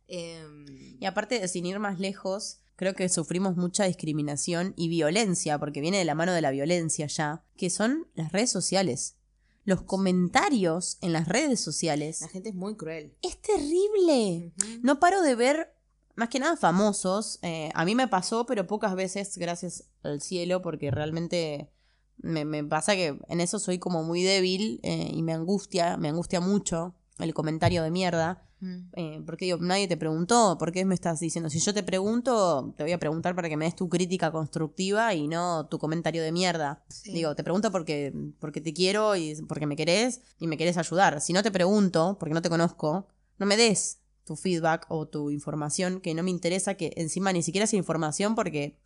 Em, 0.09 0.67
Y 1.01 1.05
aparte, 1.07 1.47
sin 1.49 1.65
ir 1.67 1.79
más 1.79 2.01
lejos, 2.01 2.59
creo 2.81 2.95
que 2.95 3.11
sufrimos 3.11 3.59
mucha 3.59 3.85
discriminación 3.85 4.73
y 4.75 4.89
violencia, 4.89 5.59
porque 5.59 5.83
viene 5.83 5.99
de 5.99 6.07
la 6.07 6.15
mano 6.15 6.33
de 6.33 6.41
la 6.41 6.51
violencia 6.51 7.07
ya, 7.09 7.45
que 7.59 7.69
son 7.69 8.07
las 8.15 8.33
redes 8.33 8.51
sociales. 8.51 9.17
Los 9.65 9.83
comentarios 9.83 10.97
en 11.03 11.13
las 11.13 11.29
redes 11.29 11.61
sociales. 11.61 12.23
la 12.23 12.29
gente 12.29 12.49
es 12.49 12.55
muy 12.55 12.79
cruel. 12.79 13.15
Es 13.21 13.37
terrible. 13.37 14.55
No 14.81 14.99
paro 14.99 15.21
de 15.21 15.35
ver, 15.35 15.75
más 16.15 16.31
que 16.31 16.41
nada 16.41 16.57
famosos. 16.57 17.39
eh, 17.43 17.71
a 17.75 17.85
mí 17.85 17.95
me 17.95 18.09
pasó, 18.09 18.47
pero 18.47 18.67
pocas 18.67 18.95
veces, 18.95 19.37
gracias 19.37 19.85
al 20.03 20.23
cielo, 20.23 20.63
porque 20.63 20.91
realmente 20.91 21.69
me, 22.17 22.47
me 22.47 22.65
pasa 22.65 22.95
que 22.95 23.19
en 23.29 23.41
eso 23.43 23.59
soy 23.59 23.79
como 23.79 24.05
muy 24.05 24.23
débil 24.23 24.81
eh, 24.85 25.11
y 25.13 25.21
me 25.21 25.35
angustia, 25.35 25.99
me 25.99 26.09
angustia 26.09 26.41
mucho 26.41 26.95
el 27.23 27.35
comentario 27.35 27.83
de 27.83 27.91
mierda. 27.91 28.43
Mm. 28.61 28.79
Eh, 28.95 29.23
porque 29.25 29.47
digo, 29.47 29.59
nadie 29.59 29.89
te 29.89 29.97
preguntó, 29.97 30.57
¿por 30.59 30.71
qué 30.71 30.85
me 30.85 30.95
estás 30.95 31.19
diciendo? 31.21 31.49
Si 31.49 31.59
yo 31.61 31.73
te 31.73 31.83
pregunto, 31.83 32.75
te 32.77 32.83
voy 32.83 32.93
a 32.93 32.99
preguntar 32.99 33.35
para 33.35 33.49
que 33.49 33.57
me 33.57 33.65
des 33.65 33.75
tu 33.75 33.89
crítica 33.89 34.31
constructiva 34.31 35.15
y 35.15 35.29
no 35.29 35.67
tu 35.67 35.79
comentario 35.79 36.23
de 36.23 36.31
mierda. 36.31 36.85
Sí. 36.89 37.13
Digo, 37.13 37.35
te 37.35 37.43
pregunto 37.43 37.71
porque, 37.73 38.13
porque 38.39 38.61
te 38.61 38.75
quiero 38.75 39.17
y 39.17 39.35
porque 39.49 39.67
me 39.67 39.77
querés 39.77 40.21
y 40.39 40.47
me 40.47 40.59
querés 40.59 40.77
ayudar. 40.77 41.21
Si 41.23 41.33
no 41.33 41.43
te 41.43 41.51
pregunto, 41.51 42.17
porque 42.21 42.35
no 42.35 42.43
te 42.43 42.51
conozco, 42.51 43.07
no 43.39 43.47
me 43.47 43.57
des 43.57 43.99
tu 44.25 44.37
feedback 44.37 44.85
o 44.91 45.09
tu 45.09 45.31
información 45.31 46.01
que 46.03 46.13
no 46.15 46.23
me 46.23 46.31
interesa, 46.31 46.75
que 46.75 46.93
encima 46.97 47.33
ni 47.33 47.43
siquiera 47.43 47.65
es 47.65 47.73
información 47.75 48.35
porque 48.35 48.79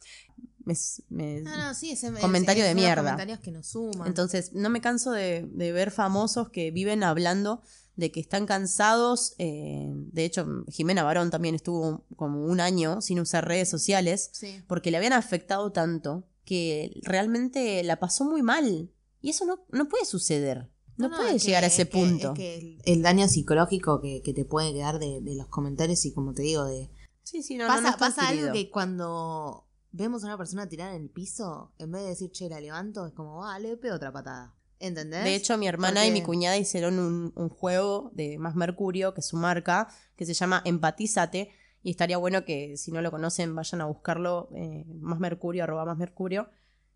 me, 0.65 0.75
me- 1.11 1.41
No, 1.43 1.57
no, 1.57 1.75
sí, 1.75 1.91
ese, 1.91 2.13
Comentario 2.13 2.63
ese- 2.63 2.69
de 2.71 2.75
mierda. 2.77 3.03
comentarios 3.03 3.41
que 3.41 3.51
nos 3.51 3.67
suman. 3.67 4.07
entonces, 4.07 4.53
no 4.55 4.71
me 4.71 4.81
canso 4.81 5.11
de, 5.11 5.47
de 5.53 5.73
ver 5.73 5.91
famosos 5.91 6.49
que 6.49 6.71
viven 6.71 7.03
hablando 7.03 7.61
de 7.97 8.11
que 8.11 8.21
están 8.21 8.47
cansados. 8.47 9.35
eh, 9.39 9.89
de 9.91 10.25
hecho, 10.25 10.47
Jimena 10.69 11.03
Barón 11.05 11.31
también 11.31 11.55
estuvo 11.55 12.05
como 12.17 12.45
un 12.45 12.61
año 12.61 13.01
sin 13.01 13.21
usar 13.21 13.47
redes 13.47 13.69
sociales 13.69 14.31
sí. 14.33 14.63
porque 14.67 14.91
le 14.91 14.97
habían 14.97 15.13
afectado 15.13 15.71
tanto 15.73 16.25
que 16.45 16.99
realmente 17.03 17.83
la 17.85 17.99
pasó 18.01 18.25
muy 18.25 18.43
mal. 18.43 18.91
Y 19.21 19.31
eso 19.31 19.47
no, 19.47 19.65
no 19.71 19.89
puede 19.89 20.05
suceder. 20.05 20.69
No, 20.97 21.09
puede 21.11 21.33
que- 21.33 21.39
llegar 21.39 21.65
a 21.65 21.69
ese 21.69 21.83
es 21.83 21.89
que- 21.89 21.99
punto. 21.99 22.33
es 22.33 22.39
que 22.39 22.57
el, 22.57 22.79
el 22.85 23.03
daño 23.03 23.27
psicológico 23.29 24.01
que, 24.01 24.23
que 24.23 24.33
te 24.35 24.45
puede 24.45 24.73
quedar 24.73 24.99
de, 24.99 25.21
de 25.23 25.35
los 25.35 25.49
comentarios 25.49 26.05
y 26.05 26.13
como 26.13 26.35
te 26.35 26.43
digo, 26.43 26.65
de... 26.67 26.91
Sí, 27.23 27.43
sí, 27.43 27.57
no, 27.57 27.65
no, 27.65 27.69
pasa 27.69 27.81
no 27.83 27.89
está 27.89 27.99
pasa 27.99 28.29
algo 28.29 28.53
que 28.53 28.71
cuando 28.71 29.67
vemos 29.93 30.23
a 30.23 30.27
una 30.27 30.37
persona 30.37 30.69
tirada 30.69 30.95
en 30.95 31.03
el 31.03 31.09
piso, 31.09 31.73
en 31.79 31.91
vez 31.91 32.03
de 32.03 32.09
decir, 32.11 32.31
che, 32.33 32.49
la 32.51 32.61
levanto, 32.61 33.07
es 33.07 33.13
como, 33.15 33.45
ah, 33.47 33.59
le 33.59 33.77
pego 33.77 33.95
otra 33.97 34.13
patada. 34.13 34.55
¿Entendés? 34.87 35.25
De 35.25 35.35
hecho, 35.35 35.57
mi 35.59 35.67
hermana 35.67 36.07
y 36.07 36.11
mi 36.11 36.23
cuñada 36.23 36.57
hicieron 36.57 36.99
un, 36.99 37.33
un 37.35 37.49
juego 37.49 38.11
de 38.15 38.39
Más 38.39 38.55
Mercurio, 38.55 39.15
que 39.15 39.21
es 39.21 39.27
su 39.27 39.37
marca, 39.37 39.89
que 40.17 40.27
se 40.27 40.35
llama 40.35 40.63
Empatízate. 40.65 41.51
Y 41.83 41.91
estaría 41.91 42.17
bueno 42.17 42.45
que 42.45 42.77
si 42.77 42.93
no 42.93 43.03
lo 43.03 43.11
conocen 43.11 43.55
vayan 43.55 43.81
a 43.81 43.85
buscarlo, 43.87 44.49
eh, 44.55 44.85
Más 45.01 45.19
Mercurio, 45.21 45.65
arroba 45.65 45.85
Más 45.85 45.99
Mercurio. 45.99 46.49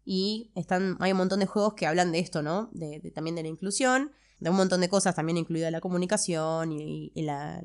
Y 0.04 0.50
están, 0.54 0.96
hay 1.00 1.12
un 1.12 1.18
montón 1.18 1.40
de 1.40 1.46
juegos 1.46 1.74
que 1.74 1.86
hablan 1.86 2.12
de 2.12 2.18
esto, 2.20 2.42
¿no? 2.42 2.70
De, 2.72 2.98
de- 3.00 3.10
también 3.10 3.36
de 3.36 3.42
la 3.42 3.48
inclusión, 3.48 4.12
de 4.40 4.48
un 4.50 4.56
montón 4.56 4.80
de 4.80 4.88
cosas, 4.88 5.14
también 5.14 5.36
incluida 5.36 5.70
la 5.70 5.80
comunicación 5.82 6.72
y, 6.72 7.12
y 7.14 7.22
la, 7.22 7.62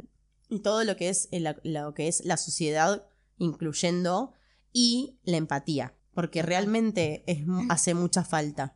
y 0.50 0.60
todo 0.60 0.84
lo 0.84 0.98
que, 0.98 1.08
es, 1.10 1.30
el- 1.32 1.56
lo 1.64 1.94
que 1.94 2.08
es 2.10 2.26
la 2.26 2.36
sociedad 2.38 3.06
incluyendo 3.38 4.34
y 4.74 5.20
la 5.24 5.38
empatía. 5.38 5.94
Porque 6.14 6.42
realmente 6.42 7.24
es, 7.28 7.40
hace 7.70 7.94
mucha 7.94 8.24
falta. 8.24 8.76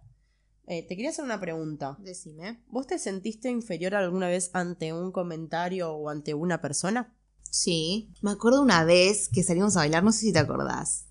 Eh, 0.68 0.84
te 0.86 0.96
quería 0.96 1.12
hacer 1.12 1.24
una 1.24 1.40
pregunta. 1.40 1.96
Decime. 2.00 2.62
¿Vos 2.70 2.88
te 2.88 3.00
sentiste 3.00 3.50
inferior 3.50 3.96
alguna 3.96 4.28
vez 4.28 4.50
ante 4.54 4.92
un 4.94 5.12
comentario 5.14 5.92
o 5.94 6.10
ante 6.10 6.34
una 6.34 6.60
persona? 6.62 7.16
Sí. 7.50 8.14
Me 8.22 8.32
acuerdo 8.32 8.62
una 8.62 8.84
vez 8.84 9.30
que 9.30 9.44
salimos 9.44 9.78
a 9.78 9.80
bailar, 9.80 10.04
no 10.04 10.12
sé 10.12 10.20
si 10.20 10.34
te 10.34 10.40
acordás. 10.40 11.06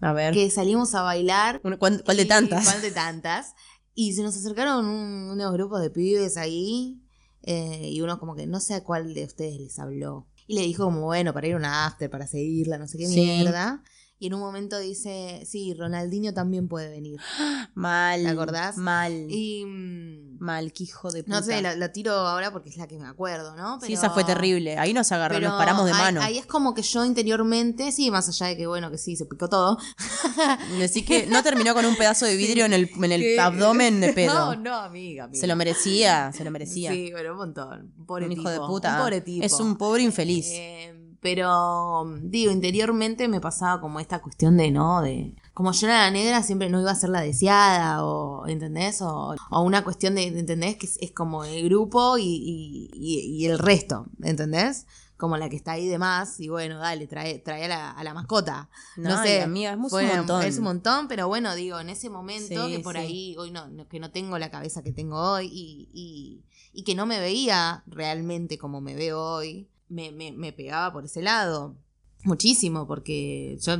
A 0.00 0.12
ver. 0.12 0.34
Que 0.34 0.50
salimos 0.50 0.94
a 0.96 1.02
bailar. 1.02 1.60
¿Cuál, 1.78 2.02
cuál 2.04 2.16
de 2.16 2.24
tantas? 2.24 2.64
¿Cuál 2.64 2.82
de 2.82 2.90
tantas? 2.90 3.54
Y 3.94 4.12
se 4.14 4.22
nos 4.22 4.36
acercaron 4.36 4.84
un- 4.86 5.30
unos 5.30 5.52
grupos 5.52 5.80
de 5.80 5.90
pibes 5.90 6.36
ahí. 6.36 7.02
eh, 7.48 7.90
y 7.92 8.00
uno 8.00 8.18
como 8.18 8.34
que 8.34 8.44
no 8.48 8.58
sé 8.58 8.74
a 8.74 8.82
cuál 8.82 9.14
de 9.14 9.22
ustedes 9.22 9.60
les 9.60 9.78
habló. 9.78 10.26
Y 10.48 10.56
le 10.56 10.62
dijo 10.62 10.82
como, 10.84 11.02
bueno, 11.02 11.32
para 11.32 11.46
ir 11.46 11.54
a 11.54 11.58
una 11.58 11.86
after, 11.86 12.10
para 12.10 12.26
seguirla, 12.26 12.76
no 12.76 12.88
sé 12.88 12.98
qué 12.98 13.06
Sí. 13.06 13.20
mierda. 13.20 13.84
Y 14.18 14.28
en 14.28 14.34
un 14.34 14.40
momento 14.40 14.78
dice, 14.78 15.42
sí, 15.44 15.74
Ronaldinho 15.74 16.32
también 16.32 16.68
puede 16.68 16.88
venir. 16.88 17.20
Mal. 17.74 18.22
¿Te 18.22 18.28
acordás? 18.28 18.76
Mal. 18.78 19.26
Y... 19.28 19.64
mm, 19.66 20.26
Mal, 20.38 20.72
que 20.74 20.84
hijo 20.84 21.10
de 21.10 21.22
puta. 21.24 21.40
no 21.40 21.42
sé, 21.44 21.62
la, 21.62 21.74
la 21.76 21.92
tiro 21.92 22.12
ahora 22.12 22.50
porque 22.52 22.68
es 22.68 22.76
la 22.76 22.86
que 22.86 22.98
me 22.98 23.06
acuerdo, 23.06 23.56
¿no? 23.56 23.80
Sí, 23.80 23.94
esa 23.94 24.10
fue 24.10 24.22
terrible. 24.22 24.76
Ahí 24.78 24.92
nos 24.92 25.10
agarró, 25.10 25.34
Pero 25.36 25.48
nos 25.48 25.58
paramos 25.58 25.86
de 25.86 25.92
ahí- 25.92 25.98
mano. 25.98 26.20
Ahí, 26.20 26.36
es 26.38 26.44
como 26.46 26.74
que 26.74 26.82
yo 26.82 27.04
interiormente, 27.06 27.90
sí, 27.90 28.10
más 28.10 28.28
allá 28.28 28.46
de 28.48 28.56
que, 28.58 28.66
bueno, 28.66 28.90
que 28.90 28.98
sí, 28.98 29.16
se 29.16 29.24
picó 29.24 29.48
todo. 29.48 29.78
Decí 30.78 31.04
que 31.04 31.26
no 31.26 31.42
terminó 31.42 31.72
con 31.74 31.84
un 31.86 31.96
pedazo 31.96 32.26
de 32.26 32.36
vidrio 32.36 32.66
en 32.66 32.74
el, 32.74 32.90
en 32.94 33.12
el 33.12 33.20
Que- 33.22 33.40
abdomen 33.40 34.00
de 34.00 34.12
pedo. 34.12 34.34
No, 34.34 34.56
no, 34.56 34.74
amiga, 34.76 35.24
amiga. 35.24 35.40
Se 35.40 35.46
lo 35.46 35.56
merecía, 35.56 36.30
se 36.34 36.44
lo 36.44 36.50
merecía. 36.50 36.90
Sí, 36.92 37.10
pero 37.14 37.32
un 37.32 37.38
montón. 37.38 37.94
Pobre 38.06 38.26
un 38.26 38.32
hijo 38.32 38.42
tipo, 38.42 38.50
de 38.50 38.58
puta. 38.60 38.92
Un 38.96 38.98
pobre 39.00 39.20
tipo. 39.22 39.44
Es 39.44 39.52
un 39.58 39.76
pobre 39.76 40.02
infeliz. 40.02 40.48
Eh, 40.50 41.05
pero, 41.20 42.04
digo, 42.22 42.52
interiormente 42.52 43.28
me 43.28 43.40
pasaba 43.40 43.80
como 43.80 44.00
esta 44.00 44.20
cuestión 44.20 44.56
de, 44.56 44.70
¿no? 44.70 45.02
De. 45.02 45.34
Como 45.54 45.72
yo 45.72 45.86
era 45.86 46.02
la 46.04 46.10
negra, 46.10 46.42
siempre 46.42 46.68
no 46.70 46.80
iba 46.80 46.90
a 46.90 46.94
ser 46.94 47.10
la 47.10 47.20
deseada, 47.22 48.04
o, 48.04 48.46
¿entendés? 48.46 49.00
O, 49.02 49.34
o 49.50 49.60
una 49.62 49.84
cuestión 49.84 50.14
de, 50.16 50.24
¿entendés? 50.26 50.76
Que 50.76 50.86
es, 50.86 50.98
es 51.00 51.12
como 51.12 51.44
el 51.44 51.64
grupo 51.64 52.18
y, 52.18 52.24
y- 52.24 52.90
y- 52.94 53.20
y 53.42 53.46
el 53.46 53.58
resto, 53.58 54.06
¿entendés? 54.22 54.86
Como 55.16 55.38
la 55.38 55.48
que 55.48 55.56
está 55.56 55.72
ahí 55.72 55.88
de 55.88 55.96
más, 55.98 56.40
y 56.40 56.48
bueno, 56.48 56.76
dale, 56.78 57.06
trae, 57.06 57.38
trae 57.38 57.64
a, 57.64 57.68
la, 57.68 57.90
a 57.92 58.04
la 58.04 58.12
mascota. 58.12 58.68
No, 58.98 59.22
sé. 59.22 59.40
amiga, 59.40 59.70
es 59.70 59.76
un 59.78 60.06
montón. 60.18 60.42
Es 60.42 60.58
un 60.58 60.64
montón, 60.64 61.08
pero 61.08 61.26
bueno, 61.26 61.54
digo, 61.54 61.80
en 61.80 61.88
ese 61.88 62.10
momento 62.10 62.66
Sí, 62.66 62.72
que 62.76 62.80
por 62.80 62.96
sí. 62.96 63.00
ahí, 63.00 63.36
hoy 63.38 63.50
no, 63.50 63.66
no- 63.68 63.88
que 63.88 63.98
no 63.98 64.10
tengo 64.10 64.38
la 64.38 64.50
cabeza 64.50 64.82
que 64.82 64.92
tengo 64.92 65.16
hoy 65.18 65.46
y, 65.50 65.88
y- 65.94 66.44
y 66.74 66.84
que 66.84 66.94
no 66.94 67.06
me 67.06 67.18
veía 67.18 67.82
realmente 67.86 68.58
como 68.58 68.82
me 68.82 68.94
veo 68.94 69.18
hoy, 69.22 69.70
me, 69.88 70.12
me- 70.12 70.32
me 70.32 70.52
pegaba 70.52 70.92
por 70.92 71.04
ese 71.04 71.22
lado. 71.22 71.76
Muchísimo, 72.24 72.86
porque 72.86 73.56
yo 73.60 73.74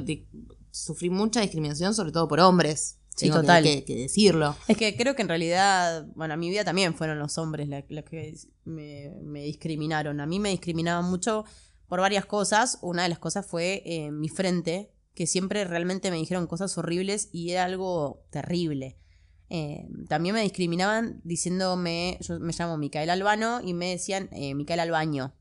sufrí 0.70 1.10
mucha 1.10 1.40
discriminación, 1.40 1.94
sobre 1.94 2.12
todo 2.12 2.28
por 2.28 2.40
hombres. 2.40 2.98
Sí, 3.16 3.26
Tengo 3.26 3.36
que- 3.36 3.40
total. 3.42 3.64
Que, 3.64 3.84
que 3.84 3.96
decirlo. 3.96 4.54
Es 4.68 4.76
que 4.76 4.94
creo 4.96 5.16
que 5.16 5.22
en 5.22 5.28
realidad, 5.28 6.06
bueno, 6.14 6.34
a 6.34 6.36
mi 6.36 6.50
vida 6.50 6.64
también 6.64 6.94
fueron 6.94 7.18
los 7.18 7.38
hombres 7.38 7.68
la- 7.68 7.84
los 7.88 8.04
que 8.04 8.34
me, 8.64 9.10
me 9.24 9.42
discriminaron. 9.42 10.20
A 10.20 10.26
mí 10.26 10.38
me 10.38 10.50
discriminaban 10.50 11.04
mucho 11.10 11.44
por 11.88 12.00
varias 12.00 12.26
cosas. 12.26 12.78
Una 12.82 13.04
de 13.04 13.08
las 13.08 13.18
cosas 13.18 13.46
fue 13.46 13.82
eh, 13.86 14.10
mi 14.10 14.28
frente, 14.28 14.92
que 15.14 15.26
siempre 15.26 15.64
realmente 15.64 16.10
me 16.10 16.18
dijeron 16.18 16.46
cosas 16.46 16.76
horribles 16.76 17.30
y 17.32 17.50
era 17.52 17.64
algo 17.64 18.22
terrible. 18.30 18.98
Eh, 19.48 19.88
también 20.08 20.34
me 20.34 20.42
discriminaban 20.42 21.20
diciéndome, 21.24 22.18
yo 22.20 22.38
me 22.38 22.52
llamo 22.52 22.76
Micaela 22.76 23.14
Albano 23.14 23.60
y 23.64 23.72
me 23.74 23.90
decían 23.90 24.28
eh, 24.32 24.54
Micaela 24.54 24.82
Albaño, 24.82 25.34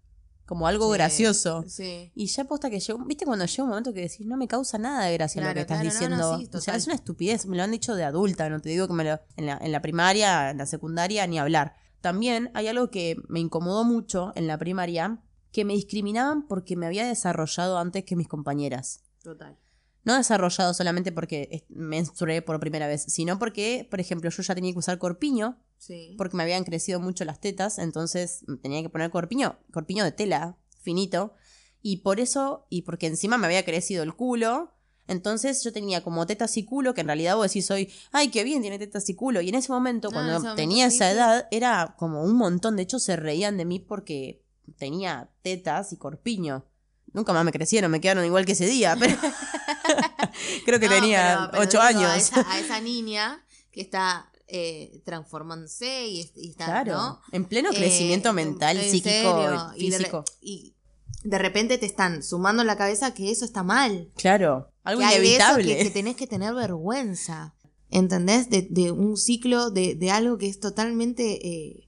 como 0.46 0.68
algo 0.68 0.88
Sí, 0.92 0.94
gracioso. 0.94 1.64
Sí. 1.68 2.12
Y 2.16 2.28
ya 2.28 2.44
posta 2.46 2.70
que 2.70 2.80
llegó, 2.80 3.04
viste 3.06 3.26
cuando 3.26 3.46
llega 3.46 3.64
un 3.64 3.70
momento 3.70 3.94
que 3.94 4.02
decís, 4.02 4.26
no 4.26 4.38
me 4.38 4.48
causa 4.48 4.78
nada 4.78 5.06
de 5.06 5.14
gracia 5.14 5.42
lo 5.42 5.54
que 5.54 5.62
estás 5.62 5.82
claro, 5.82 5.86
no, 5.86 5.92
diciendo. 5.92 6.32
no, 6.32 6.38
sí, 6.40 6.50
o 6.54 6.62
sea, 6.62 6.76
es 6.76 6.86
una 6.86 6.96
estupidez, 6.96 7.46
me 7.46 7.58
lo 7.58 7.64
han 7.64 7.72
dicho 7.72 7.96
de 7.96 8.04
adulta, 8.04 8.50
no 8.50 8.60
te 8.60 8.70
digo 8.70 8.88
que 8.88 8.94
me 8.94 9.04
lo, 9.04 9.20
en 9.38 9.46
la, 9.48 9.58
en 9.62 9.72
la 9.72 9.82
primaria, 9.82 10.52
en 10.52 10.58
la 10.58 10.66
secundaria, 10.66 11.26
ni 11.28 11.40
hablar. 11.40 11.76
También 12.02 12.52
hay 12.54 12.68
algo 12.68 12.92
que 12.92 13.16
me 13.28 13.40
incomodó 13.40 13.84
mucho 13.84 14.32
en 14.36 14.46
la 14.48 14.58
primaria, 14.58 15.22
que 15.52 15.66
me 15.66 15.74
discriminaban 15.74 16.48
porque 16.48 16.76
me 16.76 16.86
había 16.86 17.08
desarrollado 17.08 17.80
antes 17.80 18.04
que 18.04 18.16
mis 18.16 18.28
compañeras. 18.28 19.02
Total. 19.24 19.58
No 20.04 20.16
desarrollado 20.16 20.76
solamente 20.76 21.12
porque 21.12 21.66
menstrué 21.68 22.44
por 22.44 22.60
primera 22.60 22.86
vez, 22.86 23.06
sino 23.08 23.40
porque, 23.40 23.88
por 23.90 24.00
ejemplo, 24.00 24.30
yo 24.30 24.44
ya 24.44 24.54
tenía 24.54 24.72
que 24.72 24.78
usar 24.78 25.00
corpiño, 25.00 25.58
Sí. 25.86 26.16
porque 26.18 26.36
me 26.38 26.44
habían 26.44 26.64
crecido 26.64 27.00
mucho 27.00 27.26
las 27.26 27.40
tetas, 27.40 27.78
entonces 27.80 28.44
tenía 28.64 28.82
que 28.82 28.90
poner 28.90 29.12
corpiño, 29.12 29.60
corpiño 29.72 30.04
de 30.04 30.12
tela, 30.12 30.58
finito, 30.82 31.34
y 31.82 31.98
por 31.98 32.20
eso, 32.20 32.66
y 32.70 32.82
porque 32.84 33.08
encima 33.08 33.38
me 33.38 33.46
había 33.46 33.64
crecido 33.66 34.02
el 34.04 34.16
culo, 34.16 34.72
entonces 35.08 35.64
yo 35.64 35.72
tenía 35.72 36.04
como 36.04 36.26
tetas 36.26 36.58
y 36.58 36.66
culo, 36.66 36.96
que 36.96 37.02
en 37.02 37.08
realidad 37.08 37.36
vos 37.36 37.48
decís 37.48 37.70
hoy, 37.70 37.92
ay, 38.12 38.30
qué 38.30 38.44
bien, 38.44 38.62
tiene 38.64 38.80
tetas 38.80 39.08
y 39.10 39.14
culo, 39.14 39.42
y 39.42 39.50
en 39.50 39.56
ese 39.56 39.72
momento, 39.72 40.08
No, 40.10 40.14
cuando 40.14 40.38
ese 40.38 40.56
tenía 40.56 40.88
esa 40.88 41.08
sí. 41.10 41.14
edad, 41.16 41.48
era 41.52 41.96
como 42.00 42.24
un 42.24 42.34
montón, 42.36 42.76
de 42.76 42.82
hecho 42.84 42.98
se 42.98 43.16
reían 43.16 43.56
de 43.58 43.66
mí 43.66 43.80
porque 43.80 44.44
tenía 44.78 45.30
tetas 45.44 45.94
y 45.94 45.98
corpiño. 45.98 46.66
Nunca 47.14 47.32
más 47.34 47.46
me 47.46 47.52
crecieron, 47.52 47.92
me 47.92 48.02
quedaron 48.02 48.26
igual 48.26 48.46
que 48.46 48.54
ese 48.54 48.66
día, 48.66 48.96
pero 49.00 49.16
creo 50.66 50.80
que 50.80 50.88
No, 50.90 50.96
tenía 50.96 51.38
pero- 51.38 51.52
pero 51.52 51.64
ocho 51.64 51.78
digo, 51.78 51.84
años. 51.84 52.10
A 52.12 52.18
esa, 52.18 52.52
a 52.52 52.60
esa 52.60 52.82
niña 52.82 53.46
que 53.72 53.82
está 53.82 54.32
eh, 54.48 55.02
transformándose 55.06 56.08
y, 56.08 56.30
y 56.36 56.50
está, 56.52 56.66
Claro, 56.66 56.94
¿no? 56.94 57.20
en 57.32 57.46
pleno 57.46 57.72
Eh, 57.72 57.76
crecimiento 57.76 58.30
en- 58.30 58.36
mental, 58.36 58.78
en 58.78 58.92
psíquico, 58.92 59.74
y 59.78 59.86
y 59.86 59.90
de 59.90 59.98
re- 59.98 60.04
físico. 60.04 60.26
Y 60.42 60.76
de 61.24 61.38
repente 61.40 61.78
te 61.78 61.86
están 61.88 62.22
sumando 62.24 62.62
en 62.62 62.68
la 62.68 62.78
cabeza 62.78 63.14
que 63.14 63.32
eso 63.32 63.46
está 63.46 63.64
mal. 63.64 64.12
Claro, 64.16 64.72
algo 64.84 65.02
que 65.02 65.08
eso 65.08 65.16
inevitable. 65.18 65.78
que, 65.78 65.84
que 65.84 65.90
tenés 65.90 66.16
que 66.16 66.28
tener 66.28 66.54
vergüenza. 66.54 67.56
¿Entendés? 67.90 68.50
De, 68.50 68.68
de 68.70 68.92
un 68.92 69.16
ciclo, 69.16 69.70
de, 69.70 69.96
de 69.96 70.12
algo 70.12 70.38
que 70.38 70.48
es 70.48 70.60
totalmente 70.60 71.48
eh, 71.48 71.88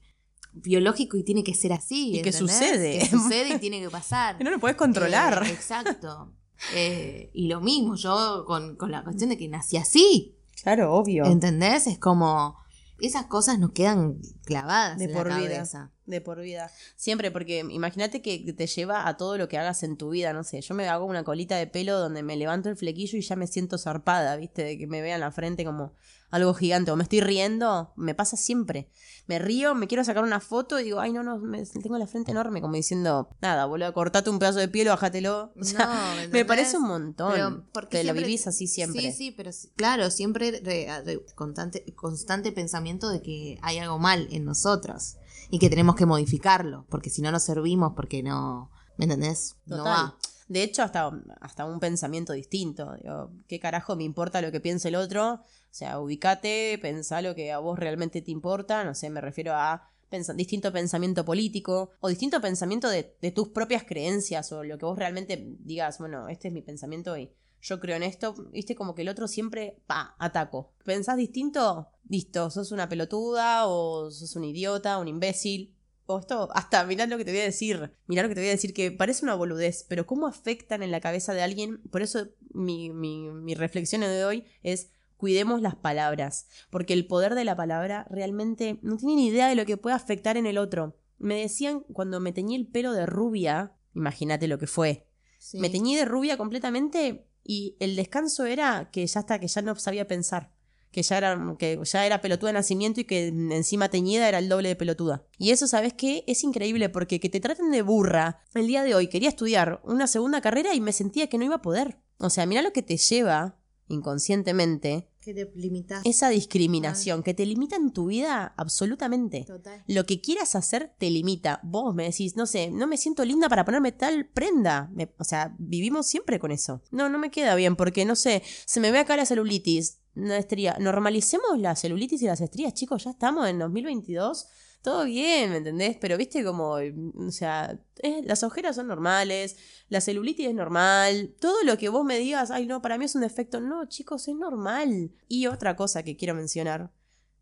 biológico 0.54 1.18
y 1.18 1.24
tiene 1.24 1.44
que 1.44 1.54
ser 1.54 1.74
así. 1.74 2.16
Y 2.18 2.22
que 2.22 2.32
sucede. 2.32 3.00
Que 3.00 3.06
sucede 3.08 3.56
y 3.56 3.60
tiene 3.60 3.82
que 3.82 3.90
pasar. 3.90 4.38
Que 4.38 4.44
no 4.44 4.52
lo 4.52 4.60
puedes 4.60 4.78
controlar. 4.78 5.44
Eh, 5.46 5.50
exacto. 5.52 6.34
Eh, 6.74 7.30
y 7.34 7.48
lo 7.48 7.62
mismo 7.62 7.96
yo 7.96 8.46
con, 8.48 8.76
con 8.78 8.92
la 8.92 9.04
cuestión 9.04 9.30
de 9.30 9.38
que 9.38 9.48
nací 9.48 9.78
así. 9.78 10.37
Claro, 10.62 10.94
obvio. 10.94 11.26
¿Entendés? 11.26 11.88
Es 11.88 12.00
como. 12.00 12.58
Esas 13.00 13.28
cosas 13.28 13.60
nos 13.60 13.74
quedan 13.74 14.18
clavadas 14.44 14.98
De 14.98 15.06
en 15.06 15.14
por 15.14 15.28
la 15.28 15.38
vida. 15.38 15.50
cabeza. 15.50 15.92
De 16.08 16.20
por 16.20 16.42
vida. 16.42 16.72
Siempre, 16.96 17.30
porque 17.30 17.60
imagínate 17.60 18.24
que 18.24 18.40
te 18.54 18.66
lleva 18.66 19.08
a 19.08 19.18
todo 19.18 19.38
lo 19.38 19.48
que 19.48 19.60
hagas 19.60 19.84
en 19.84 19.98
tu 19.98 20.10
vida, 20.10 20.34
no 20.34 20.44
sé. 20.44 20.62
Yo 20.62 20.74
me 20.74 20.88
hago 20.88 21.06
una 21.06 21.24
colita 21.24 21.58
de 21.58 21.68
pelo 21.68 22.00
donde 22.00 22.24
me 22.24 22.36
levanto 22.36 22.70
el 22.70 22.76
flequillo 22.76 23.20
y 23.20 23.22
ya 23.22 23.36
me 23.36 23.46
siento 23.46 23.78
zarpada, 23.78 24.36
¿viste? 24.38 24.64
De 24.64 24.78
que 24.80 24.88
me 24.88 25.02
vean 25.04 25.20
la 25.20 25.32
frente 25.32 25.64
como 25.64 25.94
algo 26.30 26.54
gigante. 26.54 26.92
O 26.92 26.96
me 26.96 27.04
estoy 27.04 27.22
riendo, 27.22 27.94
me 27.96 28.14
pasa 28.16 28.38
siempre. 28.38 28.90
Me 29.28 29.40
río, 29.40 29.76
me 29.76 29.88
quiero 29.88 30.04
sacar 30.04 30.24
una 30.24 30.40
foto 30.40 30.80
y 30.80 30.84
digo, 30.86 31.00
ay, 31.00 31.12
no, 31.14 31.24
no, 31.24 31.38
me- 31.38 31.66
tengo 31.66 31.98
la 31.98 32.08
frente 32.08 32.32
enorme, 32.32 32.62
como 32.62 32.76
diciendo, 32.76 33.30
nada, 33.42 33.66
boludo, 33.66 33.94
cortate 33.94 34.30
un 34.30 34.40
pedazo 34.40 34.60
de 34.60 34.68
piel 34.68 34.88
o 34.88 34.92
bájatelo. 34.92 35.52
O 35.60 35.64
sea, 35.64 35.86
No, 36.26 36.30
¿me 36.32 36.46
parece 36.46 36.78
un 36.78 36.84
montón. 36.88 37.32
Pero, 37.34 37.64
porque 37.74 37.98
Te 37.98 38.04
lo 38.04 38.08
siempre- 38.14 38.24
vivís 38.26 38.48
así 38.48 38.68
siempre. 38.68 39.02
Sí, 39.02 39.12
sí, 39.12 39.32
pero 39.32 39.52
claro, 39.76 40.10
siempre 40.12 40.62
re- 40.64 41.02
re- 41.04 41.26
constante, 41.36 41.84
constante 41.96 42.52
pensamiento 42.52 43.10
de 43.10 43.22
que 43.22 43.58
hay 43.62 43.78
algo 43.80 44.00
mal 44.00 44.28
en 44.32 44.46
nosotros 44.46 45.18
y 45.50 45.60
que 45.60 45.70
tenemos 45.70 45.96
que 45.96 46.06
modificarlo, 46.06 46.86
porque 46.90 47.10
si 47.10 47.22
no 47.22 47.32
nos 47.32 47.44
servimos, 47.44 47.94
porque 47.96 48.24
no, 48.24 48.72
¿me 48.98 49.06
entendés? 49.06 49.56
No 49.66 49.84
va. 49.84 50.18
De 50.48 50.64
hecho, 50.64 50.84
hasta, 50.84 51.12
hasta 51.42 51.66
un 51.66 51.80
pensamiento 51.80 52.34
distinto. 52.34 52.96
Digo, 53.02 53.32
¿Qué 53.48 53.60
carajo 53.60 53.96
me 53.96 54.04
importa 54.04 54.42
lo 54.42 54.52
que 54.52 54.62
piense 54.62 54.88
el 54.88 54.96
otro? 54.96 55.34
O 55.34 55.42
sea, 55.72 56.00
ubicate, 56.00 56.80
pensá 56.82 57.22
lo 57.22 57.36
que 57.36 57.52
a 57.52 57.60
vos 57.60 57.78
realmente 57.78 58.22
te 58.22 58.32
importa. 58.32 58.84
No 58.84 58.96
sé, 58.96 59.10
me 59.10 59.22
refiero 59.22 59.54
a 59.54 59.90
distinto 60.36 60.72
pensamiento 60.72 61.26
político 61.26 61.92
o 62.00 62.08
distinto 62.08 62.40
pensamiento 62.40 62.90
de, 62.90 63.18
de 63.22 63.32
tus 63.32 63.50
propias 63.50 63.84
creencias 63.84 64.52
o 64.54 64.64
lo 64.64 64.78
que 64.78 64.86
vos 64.86 64.98
realmente 64.98 65.56
digas, 65.60 66.00
bueno, 66.00 66.30
este 66.30 66.48
es 66.48 66.54
mi 66.54 66.62
pensamiento 66.62 67.18
y 67.18 67.30
yo 67.62 67.80
creo 67.80 67.98
en 67.98 68.04
esto, 68.04 68.34
viste, 68.52 68.76
como 68.76 68.96
que 68.96 69.02
el 69.02 69.10
otro 69.10 69.28
siempre, 69.28 69.82
pa, 69.88 70.16
ataco. 70.20 70.72
¿Pensás 70.86 71.18
distinto? 71.18 71.90
Listo, 72.08 72.50
sos 72.50 72.72
una 72.72 72.88
pelotuda 72.88 73.68
o 73.68 74.10
sos 74.12 74.36
un 74.36 74.46
idiota, 74.46 74.98
un 74.98 75.08
imbécil. 75.08 75.76
O 76.08 76.20
esto, 76.20 76.50
hasta 76.54 76.84
mirá 76.86 77.06
lo 77.06 77.18
que 77.18 77.26
te 77.26 77.32
voy 77.32 77.42
a 77.42 77.44
decir, 77.44 77.92
mirá 78.08 78.24
lo 78.24 78.30
que 78.30 78.36
te 78.36 78.42
voy 78.42 78.48
a 78.48 78.54
decir, 78.54 78.74
que 78.74 78.92
parece 78.92 79.26
una 79.26 79.36
boludez, 79.36 79.86
pero 79.88 80.08
cómo 80.08 80.26
afectan 80.26 80.82
en 80.82 80.90
la 80.90 81.02
cabeza 81.02 81.34
de 81.34 81.44
alguien, 81.44 81.82
por 81.92 82.02
eso 82.02 82.30
mi, 82.54 82.90
mi, 82.90 83.30
mi 83.30 83.56
reflexión 83.56 84.02
de 84.02 84.24
hoy 84.24 84.46
es 84.64 84.90
cuidemos 85.18 85.62
las 85.62 85.76
palabras, 85.76 86.48
porque 86.70 86.94
el 86.94 87.08
poder 87.08 87.36
de 87.36 87.44
la 87.44 87.56
palabra 87.56 88.08
realmente 88.10 88.80
no 88.84 88.98
tiene 88.98 89.16
ni 89.16 89.28
idea 89.28 89.50
de 89.50 89.56
lo 89.56 89.66
que 89.66 89.78
puede 89.78 89.96
afectar 89.96 90.38
en 90.38 90.46
el 90.46 90.58
otro. 90.58 90.96
Me 91.18 91.42
decían 91.42 91.82
cuando 91.92 92.20
me 92.20 92.32
teñí 92.32 92.56
el 92.56 92.68
pelo 92.68 92.94
de 92.94 93.06
rubia, 93.06 93.76
imagínate 93.94 94.48
lo 94.48 94.60
que 94.60 94.68
fue. 94.68 95.10
Sí. 95.40 95.60
Me 95.60 95.70
teñí 95.70 95.96
de 95.96 96.06
rubia 96.06 96.38
completamente 96.38 97.28
y 97.44 97.76
el 97.80 97.96
descanso 97.96 98.46
era 98.46 98.90
que 98.92 99.06
ya 99.06 99.20
hasta 99.20 99.40
que 99.40 99.48
ya 99.48 99.62
no 99.62 99.76
sabía 99.76 100.08
pensar. 100.08 100.54
Que 100.98 101.04
ya, 101.04 101.20
era, 101.20 101.56
que 101.60 101.80
ya 101.84 102.08
era 102.08 102.22
pelotuda 102.22 102.50
de 102.50 102.54
nacimiento 102.54 103.00
y 103.02 103.04
que 103.04 103.28
encima 103.28 103.88
teñida 103.90 104.28
era 104.28 104.40
el 104.40 104.50
doble 104.50 104.70
de 104.70 104.76
pelotuda. 104.76 105.24
Y 105.38 105.52
eso, 105.52 105.68
¿sabes 105.68 105.94
qué? 105.94 106.24
Es 106.26 106.44
increíble 106.44 106.90
porque 106.90 107.20
que 107.20 107.30
te 107.30 107.40
traten 107.40 107.70
de 107.70 107.84
burra. 107.84 108.42
El 108.56 108.66
día 108.66 108.84
de 108.84 108.96
hoy 108.96 109.06
quería 109.08 109.30
estudiar 109.30 109.80
una 109.84 110.08
segunda 110.08 110.42
carrera 110.42 110.74
y 110.74 110.82
me 110.82 110.92
sentía 110.94 111.28
que 111.28 111.38
no 111.38 111.44
iba 111.46 111.58
a 111.58 111.62
poder. 111.62 112.00
O 112.18 112.32
sea, 112.32 112.48
mira 112.48 112.64
lo 112.64 112.74
que 112.74 112.82
te 112.82 112.98
lleva 112.98 113.60
inconscientemente 113.90 115.08
Que 115.24 115.34
te 115.34 115.52
limitas. 115.56 116.02
esa 116.04 116.30
discriminación 116.30 117.22
que 117.24 117.34
te 117.34 117.46
limita 117.46 117.76
en 117.76 117.92
tu 117.94 118.08
vida 118.08 118.54
absolutamente. 118.58 119.44
Total. 119.46 119.84
Lo 119.88 120.06
que 120.06 120.20
quieras 120.20 120.56
hacer 120.56 120.94
te 120.98 121.10
limita. 121.12 121.60
Vos 121.64 121.94
me 121.94 122.06
decís, 122.06 122.36
no 122.36 122.48
sé, 122.48 122.72
no 122.72 122.88
me 122.88 122.98
siento 122.98 123.24
linda 123.24 123.50
para 123.50 123.66
ponerme 123.66 123.92
tal 123.92 124.26
prenda. 124.28 124.90
Me- 124.94 125.14
o 125.20 125.24
sea, 125.24 125.56
vivimos 125.60 126.08
siempre 126.08 126.40
con 126.40 126.52
eso. 126.52 126.82
No, 126.92 127.08
no 127.08 127.20
me 127.20 127.30
queda 127.32 127.54
bien 127.56 127.76
porque, 127.76 128.04
no 128.04 128.16
sé, 128.16 128.42
se 128.66 128.80
me 128.80 128.92
ve 128.92 128.98
acá 129.00 129.16
la 129.16 129.26
celulitis, 129.28 130.00
una 130.18 130.38
estría. 130.38 130.78
Normalicemos 130.80 131.60
la 131.60 131.76
celulitis 131.76 132.22
y 132.22 132.26
las 132.26 132.42
estrías, 132.42 132.74
chicos, 132.74 133.04
ya 133.04 133.12
estamos 133.12 133.48
en 133.48 133.60
2022. 133.60 134.48
Todo 134.82 135.06
bien, 135.06 135.50
¿me 135.52 135.58
entendés? 135.58 135.98
Pero 136.00 136.18
viste 136.18 136.44
como, 136.44 136.76
o 136.76 137.32
sea, 137.32 137.80
las 138.24 138.44
ojeras 138.44 138.76
son 138.76 138.88
normales, 138.88 139.58
la 139.90 140.02
celulitis 140.02 140.48
es 140.48 140.56
normal, 140.56 141.36
todo 141.40 141.64
lo 141.64 141.78
que 141.78 141.90
vos 141.90 142.06
me 142.06 142.20
digas, 142.20 142.52
ay 142.52 142.66
no, 142.68 142.82
para 142.82 142.98
mí 142.98 143.06
es 143.06 143.16
un 143.16 143.22
defecto, 143.22 143.60
no, 143.60 143.86
chicos, 143.88 144.28
es 144.28 144.36
normal. 144.36 145.12
Y 145.28 145.48
otra 145.48 145.76
cosa 145.76 146.04
que 146.04 146.16
quiero 146.16 146.36
mencionar, 146.36 146.92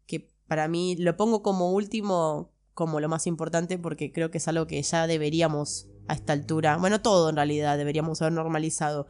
que 0.07 0.31
para 0.47 0.67
mí 0.67 0.95
lo 0.97 1.17
pongo 1.17 1.43
como 1.43 1.71
último, 1.71 2.51
como 2.73 2.99
lo 2.99 3.09
más 3.09 3.27
importante, 3.27 3.77
porque 3.77 4.11
creo 4.11 4.31
que 4.31 4.39
es 4.39 4.47
algo 4.47 4.65
que 4.65 4.81
ya 4.81 5.05
deberíamos 5.05 5.87
a 6.07 6.13
esta 6.13 6.33
altura, 6.33 6.77
bueno, 6.77 7.01
todo 7.01 7.29
en 7.29 7.35
realidad 7.35 7.77
deberíamos 7.77 8.21
haber 8.21 8.33
normalizado, 8.33 9.07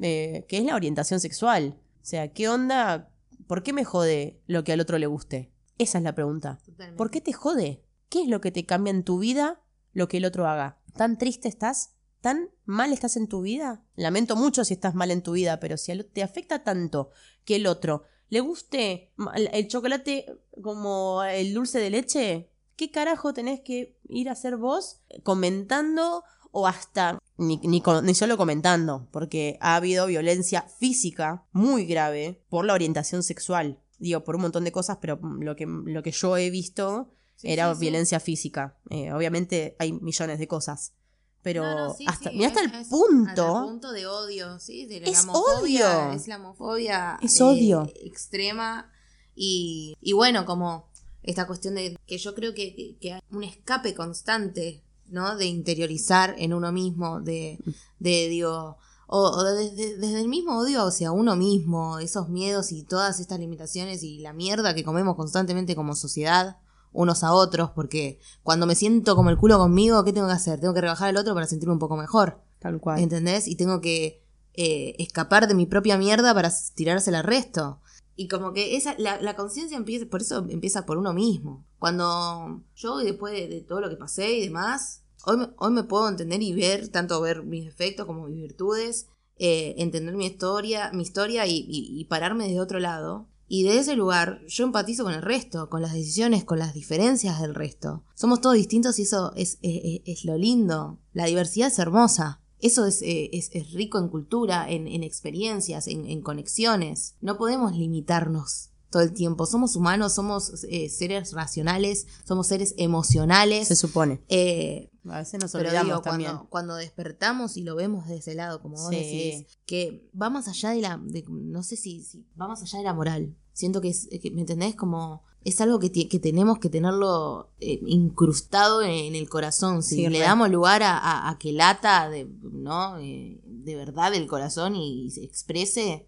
eh, 0.00 0.44
que 0.48 0.58
es 0.58 0.64
la 0.64 0.74
orientación 0.74 1.20
sexual. 1.20 1.78
O 2.06 2.08
sea, 2.08 2.32
¿qué 2.32 2.48
onda? 2.48 3.10
¿Por 3.48 3.64
qué 3.64 3.72
me 3.72 3.84
jode 3.84 4.40
lo 4.46 4.62
que 4.62 4.72
al 4.72 4.78
otro 4.78 4.96
le 4.96 5.08
guste? 5.08 5.50
Esa 5.76 5.98
es 5.98 6.04
la 6.04 6.14
pregunta. 6.14 6.60
Totalmente. 6.64 6.96
¿Por 6.96 7.10
qué 7.10 7.20
te 7.20 7.32
jode? 7.32 7.82
¿Qué 8.08 8.22
es 8.22 8.28
lo 8.28 8.40
que 8.40 8.52
te 8.52 8.64
cambia 8.64 8.92
en 8.92 9.02
tu 9.02 9.18
vida 9.18 9.60
lo 9.92 10.06
que 10.06 10.18
el 10.18 10.24
otro 10.24 10.46
haga? 10.46 10.78
¿Tan 10.96 11.18
triste 11.18 11.48
estás? 11.48 11.96
¿Tan 12.20 12.50
mal 12.64 12.92
estás 12.92 13.16
en 13.16 13.26
tu 13.26 13.40
vida? 13.40 13.82
Lamento 13.96 14.36
mucho 14.36 14.64
si 14.64 14.74
estás 14.74 14.94
mal 14.94 15.10
en 15.10 15.20
tu 15.20 15.32
vida, 15.32 15.58
pero 15.58 15.76
si 15.76 16.00
te 16.04 16.22
afecta 16.22 16.62
tanto 16.62 17.10
que 17.44 17.56
el 17.56 17.66
otro 17.66 18.04
le 18.28 18.38
guste 18.38 19.12
el 19.52 19.66
chocolate 19.66 20.26
como 20.62 21.24
el 21.24 21.54
dulce 21.54 21.80
de 21.80 21.90
leche, 21.90 22.52
¿qué 22.76 22.92
carajo 22.92 23.34
tenés 23.34 23.62
que 23.62 23.98
ir 24.08 24.28
a 24.28 24.32
hacer 24.32 24.58
vos 24.58 25.00
comentando 25.24 26.22
o 26.52 26.68
hasta 26.68 27.18
ni, 27.38 27.58
ni, 27.58 27.82
ni 28.02 28.14
solo 28.14 28.36
comentando? 28.36 29.08
Porque 29.10 29.58
ha 29.60 29.76
habido 29.76 30.06
violencia 30.06 30.62
física 30.78 31.44
muy 31.52 31.84
grave 31.86 32.42
por 32.48 32.64
la 32.64 32.74
orientación 32.74 33.22
sexual. 33.22 33.78
Digo, 33.98 34.24
por 34.24 34.36
un 34.36 34.42
montón 34.42 34.64
de 34.64 34.72
cosas, 34.72 34.98
pero 35.00 35.18
lo 35.40 35.56
que, 35.56 35.66
lo 35.66 36.02
que 36.02 36.10
yo 36.12 36.36
he 36.36 36.50
visto 36.50 37.12
Sí, 37.36 37.48
era 37.52 37.68
sí, 37.68 37.74
sí. 37.74 37.80
violencia 37.82 38.18
física. 38.20 38.78
Eh, 38.90 39.12
obviamente 39.12 39.76
hay 39.78 39.92
millones 39.92 40.38
de 40.38 40.48
cosas. 40.48 40.94
Pero 41.42 41.62
No, 41.62 41.88
no, 41.88 41.94
sí, 41.94 42.04
hasta, 42.08 42.30
sí, 42.30 42.36
mira 42.36 42.48
hasta 42.48 42.62
es- 42.64 42.72
el 42.72 42.80
es 42.80 42.88
punto. 42.88 43.28
Hasta 43.30 43.58
el 43.60 43.64
punto 43.70 43.92
de 43.92 44.06
odio, 44.06 44.58
sí, 44.58 44.86
de 44.86 45.00
la 45.00 45.06
Es 45.08 45.26
odio. 45.28 46.12
Es 46.12 47.40
eh, 47.40 47.44
odio. 47.44 47.92
extrema 48.04 48.90
y, 49.34 49.94
y 50.00 50.12
bueno, 50.12 50.44
como 50.46 50.90
esta 51.22 51.46
cuestión 51.46 51.74
de 51.74 51.96
que 52.06 52.18
yo 52.18 52.34
creo 52.34 52.54
que- 52.54 52.96
que 53.00 53.12
hay 53.14 53.20
un 53.30 53.44
escape 53.44 53.94
constante, 53.94 54.82
¿no? 55.08 55.36
De 55.36 55.46
interiorizar 55.46 56.34
en 56.38 56.52
uno 56.52 56.72
mismo, 56.72 57.20
de, 57.20 57.58
de 57.98 58.28
digo, 58.28 58.76
o, 59.06 59.18
o 59.18 59.44
desde, 59.44 59.96
desde 59.96 60.20
el 60.20 60.28
mismo 60.28 60.58
odio 60.58 60.82
hacia 60.82 61.12
uno 61.12 61.36
mismo, 61.36 61.98
esos 61.98 62.28
miedos 62.28 62.72
y 62.72 62.82
todas 62.82 63.20
estas 63.20 63.38
limitaciones 63.38 64.02
y 64.02 64.18
la 64.18 64.32
mierda 64.32 64.74
que 64.74 64.84
comemos 64.84 65.16
constantemente 65.16 65.76
como 65.76 65.94
sociedad 65.94 66.58
unos 66.96 67.22
a 67.22 67.32
otros, 67.32 67.70
porque 67.70 68.18
cuando 68.42 68.66
me 68.66 68.74
siento 68.74 69.14
como 69.16 69.30
el 69.30 69.36
culo 69.36 69.58
conmigo, 69.58 70.02
¿qué 70.02 70.12
tengo 70.12 70.26
que 70.26 70.32
hacer? 70.32 70.60
Tengo 70.60 70.74
que 70.74 70.80
rebajar 70.80 71.10
al 71.10 71.18
otro 71.18 71.34
para 71.34 71.46
sentirme 71.46 71.74
un 71.74 71.78
poco 71.78 71.96
mejor. 71.96 72.40
Tal 72.58 72.80
cual. 72.80 73.00
¿Entendés? 73.00 73.46
Y 73.46 73.56
tengo 73.56 73.80
que 73.82 74.24
eh, 74.54 74.94
escapar 74.98 75.46
de 75.46 75.54
mi 75.54 75.66
propia 75.66 75.98
mierda 75.98 76.32
para 76.34 76.50
tirársela 76.74 77.18
al 77.18 77.24
resto. 77.24 77.80
Y 78.16 78.28
como 78.28 78.54
que 78.54 78.76
esa, 78.76 78.94
la, 78.98 79.20
la 79.20 79.36
conciencia 79.36 79.76
empieza, 79.76 80.06
por 80.06 80.22
eso 80.22 80.46
empieza 80.48 80.86
por 80.86 80.96
uno 80.96 81.12
mismo. 81.12 81.65
Cuando 81.78 82.62
yo, 82.74 82.98
después 82.98 83.32
de, 83.48 83.60
todo 83.62 83.80
lo 83.80 83.88
que 83.88 83.96
pasé 83.96 84.32
y 84.38 84.40
demás, 84.46 85.02
hoy, 85.24 85.36
me- 85.38 85.50
hoy 85.58 85.72
me 85.72 85.84
puedo 85.84 86.08
entender 86.08 86.42
y 86.42 86.52
ver, 86.52 86.88
tanto 86.88 87.20
ver 87.20 87.42
mis 87.44 87.64
defectos 87.64 88.06
como 88.06 88.26
mis 88.28 88.40
virtudes, 88.42 89.06
eh, 89.38 89.74
entender 89.78 90.14
mi 90.16 90.26
historia, 90.26 90.90
mi 90.92 91.02
historia 91.02 91.44
y, 91.46 92.04
pararme 92.08 92.48
de 92.48 92.60
otro 92.60 92.78
lado. 92.80 93.28
Y 93.48 93.62
de 93.62 93.78
ese 93.78 93.94
lugar 93.94 94.40
yo 94.48 94.64
empatizo 94.64 95.04
con 95.04 95.12
el 95.12 95.22
resto, 95.22 95.68
con 95.70 95.80
las 95.82 95.92
decisiones, 95.92 96.42
con 96.44 96.58
las 96.58 96.74
diferencias 96.74 97.40
del 97.40 97.54
resto. 97.54 98.02
Somos 98.14 98.40
todos 98.40 98.56
distintos 98.56 98.98
y 98.98 99.02
eso 99.02 99.32
es, 99.36 99.58
es- 99.62 99.80
es- 99.84 100.00
es 100.04 100.24
lo 100.24 100.36
lindo. 100.36 100.98
La 101.12 101.26
diversidad 101.26 101.68
es 101.68 101.78
hermosa. 101.78 102.40
Eso 102.58 102.86
es, 102.86 103.02
eh, 103.02 103.28
es- 103.34 103.50
es 103.52 103.72
rico 103.72 103.98
en 103.98 104.08
cultura, 104.08 104.68
en, 104.68 104.88
en 104.88 105.04
experiencias, 105.04 105.86
en, 105.86 106.06
en 106.06 106.22
conexiones. 106.22 107.14
No 107.20 107.36
podemos 107.36 107.76
limitarnos 107.76 108.70
todo 108.96 109.04
el 109.04 109.12
tiempo. 109.12 109.44
Somos 109.44 109.76
humanos, 109.76 110.14
somos 110.14 110.64
eh, 110.70 110.88
seres 110.88 111.32
racionales, 111.34 112.06
somos 112.26 112.46
seres 112.46 112.74
emocionales. 112.78 113.68
Se 113.68 113.76
supone. 113.76 114.22
Eh, 114.28 114.90
A 115.04 115.18
veces 115.18 115.38
nos 115.38 115.52
pero 115.52 115.64
olvidamos 115.68 115.86
digo, 115.88 116.00
también. 116.00 116.30
cuando, 116.30 116.48
cuando 116.48 116.74
despertamos 116.76 117.58
y 117.58 117.62
lo 117.62 117.76
vemos 117.76 118.08
de 118.08 118.16
ese 118.16 118.34
lado, 118.34 118.62
como 118.62 118.76
vos 118.76 118.88
Sí. 118.88 118.96
decís, 118.96 119.46
que 119.66 120.08
va 120.20 120.30
más 120.30 120.48
allá 120.48 120.70
de 120.70 120.80
la, 120.80 120.98
de- 121.04 121.24
no 121.28 121.62
sé 121.62 121.76
si, 121.76 122.02
si 122.02 122.24
va 122.40 122.48
más 122.48 122.62
allá 122.62 122.78
de 122.78 122.84
la 122.84 122.94
moral. 122.94 123.36
Siento 123.52 123.82
que, 123.82 123.88
es, 123.90 124.08
que 124.22 124.30
¿me 124.30 124.40
entendés? 124.40 124.74
Como 124.76 125.22
es 125.44 125.60
algo 125.60 125.78
que, 125.78 125.90
que 126.08 126.18
tenemos 126.18 126.58
que 126.58 126.70
tenerlo 126.70 127.52
eh, 127.60 127.78
incrustado 127.86 128.82
en, 128.82 128.90
en 128.90 129.14
el 129.14 129.28
corazón. 129.28 129.82
Si 129.82 129.96
Sí, 129.96 130.08
le 130.08 130.18
damos 130.20 130.48
lugar 130.50 130.82
a, 130.82 130.96
a- 130.98 131.30
a 131.30 131.38
que 131.38 131.52
lata 131.52 132.08
de, 132.08 132.26
¿no? 132.40 132.98
Eh, 132.98 133.40
de 133.44 133.76
verdad 133.76 134.10
del 134.10 134.26
corazón 134.26 134.74
y, 134.74 135.10
se 135.10 135.22
exprese, 135.22 136.06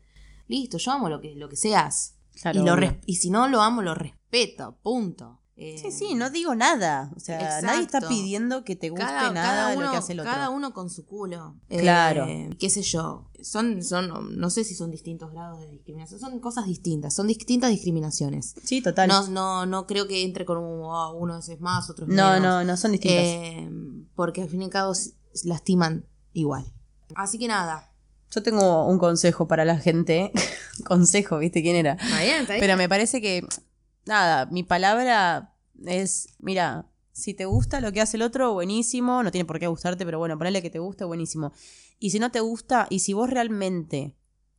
listo, 0.49 0.79
yo 0.79 0.93
amo 0.93 1.09
lo 1.11 1.21
que, 1.21 1.35
lo 1.37 1.49
que 1.49 1.57
seas. 1.57 2.15
Claro, 2.41 2.61
y, 2.61 2.65
lo 2.65 2.77
res- 2.77 2.95
y 3.07 3.17
si 3.17 3.31
no 3.31 3.49
lo 3.49 3.61
amo, 3.63 3.83
lo 3.83 3.95
respeto, 3.95 4.79
punto. 4.83 5.41
Eh, 5.61 5.77
Sí, 5.77 5.91
sí, 5.91 6.15
no 6.15 6.31
digo 6.31 6.55
nada. 6.55 7.11
O 7.17 7.19
sea, 7.19 7.61
nadie 7.63 7.83
está 7.83 8.01
pidiendo 8.09 8.63
que 8.63 8.77
te 8.77 8.91
guste 8.91 9.05
cada, 9.07 9.33
nada 9.33 9.47
cada 9.49 9.71
de 9.71 9.77
uno, 9.77 9.87
lo 9.87 9.91
que 9.91 9.97
hace 9.99 10.13
el 10.13 10.21
otro. 10.21 10.33
cada 10.33 10.51
uno 10.51 10.73
con 10.73 10.89
su 10.89 11.05
culo. 11.05 11.57
Claro. 11.69 12.27
Eh, 12.29 12.51
qué 12.61 12.71
sé 12.71 12.83
yo. 12.83 13.29
Son, 13.43 13.83
son, 13.83 14.39
no 14.39 14.51
sé 14.51 14.63
si 14.63 14.77
son 14.77 14.93
distintos 14.93 15.33
grados 15.33 15.59
de 15.59 15.69
discriminación. 15.69 16.21
Son 16.21 16.39
cosas 16.39 16.67
distintas. 16.67 17.13
Son 17.13 17.27
distintas 17.27 17.71
discriminaciones. 17.71 18.55
Sí, 18.63 18.81
total. 18.83 19.09
No, 19.09 19.27
no, 19.27 19.67
no 19.67 19.89
creo 19.89 20.07
que 20.07 20.23
entre 20.23 20.45
con 20.45 20.59
un, 20.59 20.83
ah, 20.95 21.11
uno 21.11 21.37
es 21.39 21.61
más, 21.61 21.91
otro 21.91 22.07
es 22.07 22.13
no, 22.13 22.35
menos. 22.35 22.41
no, 22.43 22.63
no 22.65 22.77
son 22.77 22.93
distintas. 22.93 23.25
Eh, 23.25 23.69
porque 24.15 24.43
al 24.43 24.49
fin 24.49 24.63
y 24.63 24.67
al 24.67 24.71
cabo 24.71 24.93
lastiman 25.43 26.07
igual. 26.35 26.73
Así 27.17 27.37
que 27.37 27.49
nada. 27.49 27.88
Yo 28.31 28.43
tengo 28.43 28.87
un 28.87 28.99
consejo 28.99 29.49
para 29.49 29.65
la 29.65 29.79
gente. 29.79 30.33
consejo, 30.85 31.39
¿viste 31.39 31.63
quién 31.63 31.77
era? 31.77 31.93
Está 31.93 32.23
bien, 32.23 32.41
está 32.43 32.55
bien. 32.55 32.61
Pero 32.61 32.77
me 32.77 32.89
parece 32.89 33.21
que, 33.21 33.47
nada, 34.07 34.47
mi 34.47 34.63
palabra 34.63 35.55
es, 35.87 36.29
mira, 36.39 36.87
si 37.13 37.35
te 37.35 37.47
gusta 37.47 37.81
lo 37.81 37.93
que 37.93 38.01
hace 38.01 38.17
el 38.17 38.23
otro, 38.23 38.53
buenísimo, 38.53 39.23
no 39.23 39.31
tiene 39.31 39.45
por 39.45 39.59
qué 39.59 39.67
gustarte, 39.67 40.05
pero 40.05 40.19
bueno, 40.19 40.39
ponele 40.39 40.63
que 40.63 40.71
te 40.71 40.79
guste, 40.79 41.05
buenísimo. 41.05 41.53
Y 41.99 42.11
si 42.11 42.19
no 42.19 42.31
te 42.31 42.41
gusta, 42.41 42.87
y 42.91 43.01
si 43.01 43.13
vos 43.13 43.29
realmente 43.29 44.15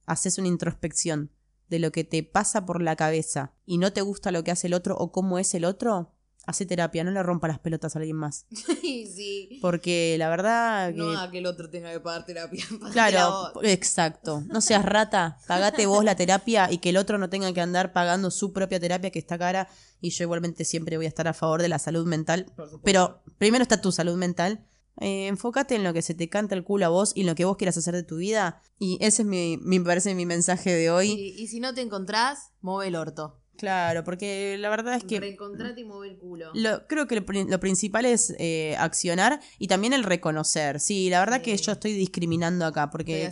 haces 0.06 0.38
una 0.38 0.48
introspección 0.48 1.32
de 1.70 1.80
lo 1.80 1.92
que 1.92 2.04
te 2.04 2.24
pasa 2.24 2.66
por 2.66 2.82
la 2.82 2.96
cabeza 2.96 3.54
y 3.66 3.78
no 3.78 3.94
te 3.94 4.02
gusta 4.02 4.32
lo 4.32 4.44
que 4.44 4.52
hace 4.52 4.68
el 4.68 4.74
otro 4.74 4.98
o 4.98 5.12
cómo 5.12 5.40
es 5.40 5.54
el 5.54 5.66
otro, 5.66 6.16
hace 6.46 6.66
terapia, 6.66 7.04
no 7.04 7.12
le 7.12 7.22
rompa 7.22 7.48
las 7.48 7.60
pelotas 7.60 7.96
a 7.96 8.00
alguien 8.00 8.16
más. 8.16 8.46
sí. 8.82 9.60
Porque 9.62 10.16
la 10.18 10.30
verdad 10.30 10.92
que... 10.92 10.98
No 10.98 11.20
a 11.20 11.30
que 11.30 11.40
el 11.40 11.46
otro 11.46 11.70
tenga 11.70 11.92
que 11.92 12.00
pagar 12.00 12.26
terapia. 12.26 12.66
Claro, 12.92 13.52
vos. 13.54 13.64
exacto. 13.64 14.44
No 14.48 14.62
seas 14.62 14.84
rata, 14.86 15.38
pagate 15.48 15.86
vos 15.86 16.04
la 16.04 16.16
terapia 16.16 16.72
y 16.72 16.80
que 16.80 16.90
el 16.90 16.98
otro 16.98 17.18
no 17.18 17.30
tenga 17.30 17.54
que 17.54 17.62
andar 17.62 17.94
pagando 17.94 18.32
su 18.32 18.52
propia 18.52 18.80
terapia 18.80 19.12
que 19.12 19.20
está 19.20 19.38
cara. 19.38 19.70
Y 20.02 20.10
yo 20.12 20.24
igualmente 20.24 20.66
siempre 20.66 20.98
voy 20.98 21.06
a 21.06 21.10
estar 21.10 21.28
a 21.28 21.34
favor 21.34 21.62
de 21.62 21.70
la 21.70 21.78
salud 21.78 22.06
mental. 22.06 22.52
Pero 22.84 23.22
primero 23.38 23.62
está 23.62 23.82
tu 23.82 23.92
salud 23.92 24.16
mental. 24.16 24.66
Eh, 25.02 25.28
enfócate 25.28 25.76
en 25.76 25.84
lo 25.84 25.94
que 25.94 26.02
se 26.02 26.14
te 26.14 26.28
canta 26.30 26.56
el 26.56 26.64
culo 26.64 26.86
a 26.86 26.90
vos 26.90 27.14
y 27.16 27.22
en 27.22 27.28
lo 27.28 27.36
que 27.36 27.46
vos 27.46 27.58
quieras 27.58 27.78
hacer 27.78 27.94
de 27.96 28.04
tu 28.04 28.18
vida. 28.18 28.62
Y 28.80 28.98
ese 29.02 29.22
es 29.22 29.28
mi, 29.28 29.58
me 29.62 29.80
parece 29.82 30.16
mi 30.16 30.26
mensaje 30.26 30.74
de 30.74 30.90
hoy. 30.90 31.12
Y, 31.12 31.42
y 31.42 31.48
si 31.48 31.60
no 31.60 31.74
te 31.74 31.82
encontrás, 31.82 32.52
mueve 32.62 32.88
el 32.90 32.96
orto. 32.96 33.40
Claro, 33.60 34.04
porque 34.06 34.58
la 34.58 34.70
verdad 34.70 34.96
es 34.96 35.04
que... 35.04 35.20
Reencontrate 35.20 35.82
y 35.82 35.84
mueve 35.84 36.14
el 36.14 36.18
culo. 36.18 36.50
Lo, 36.54 36.88
creo 36.88 37.08
que 37.08 37.16
lo, 37.16 37.26
pri- 37.26 37.44
lo 37.46 37.60
principal 37.60 38.06
es 38.06 38.34
eh, 38.40 38.76
accionar 38.80 39.42
y 39.60 39.68
también 39.68 39.92
el 39.94 40.04
reconocer. 40.04 40.80
Sí, 40.80 41.10
la 41.10 41.20
verdad 41.20 41.42
que 41.42 41.58
Sí. 41.58 41.66
yo 41.66 41.74
estoy 41.74 41.92
discriminando 41.94 42.66
acá 42.66 42.90
porque 42.90 43.30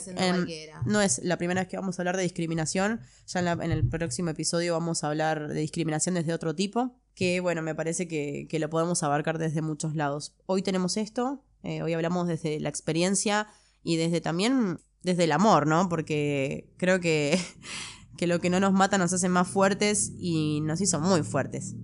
no 0.85 1.01
es 1.01 1.19
la 1.23 1.37
primera 1.37 1.61
vez 1.61 1.69
que 1.69 1.77
vamos 1.77 1.97
a 1.97 2.01
hablar 2.01 2.17
de 2.17 2.23
discriminación. 2.23 2.99
Ya 3.27 3.39
en, 3.39 3.45
la- 3.45 3.51
en 3.53 3.71
el 3.71 3.87
próximo 3.87 4.29
episodio 4.29 4.73
vamos 4.73 5.03
a 5.03 5.07
hablar 5.07 5.47
de 5.47 5.59
discriminación 5.61 6.15
desde 6.15 6.33
otro 6.33 6.53
tipo. 6.53 6.99
Que 7.15 7.39
bueno, 7.39 7.61
me 7.61 7.73
parece 7.73 8.07
que, 8.07 8.47
que 8.49 8.59
lo 8.59 8.69
podemos 8.69 9.01
abarcar 9.03 9.37
desde 9.39 9.61
muchos 9.61 9.95
lados. 9.95 10.35
Hoy 10.45 10.61
tenemos 10.61 10.97
esto, 10.97 11.41
eh, 11.63 11.81
hoy 11.81 11.93
hablamos 11.93 12.27
desde 12.27 12.59
la 12.59 12.69
experiencia 12.69 13.47
y 13.81 13.95
desde 13.95 14.21
también 14.21 14.79
desde 15.03 15.23
el 15.23 15.31
amor, 15.31 15.65
¿no? 15.67 15.87
Porque 15.89 16.69
creo 16.77 16.99
que, 16.99 17.39
que 18.17 18.27
lo 18.27 18.39
que 18.39 18.49
no 18.49 18.59
nos 18.59 18.73
mata 18.73 18.97
nos 18.97 19.13
hace 19.13 19.29
más 19.29 19.47
fuertes 19.47 20.11
y 20.17 20.61
nos 20.61 20.81
hizo 20.81 20.99
muy 20.99 21.23
fuertes. 21.23 21.75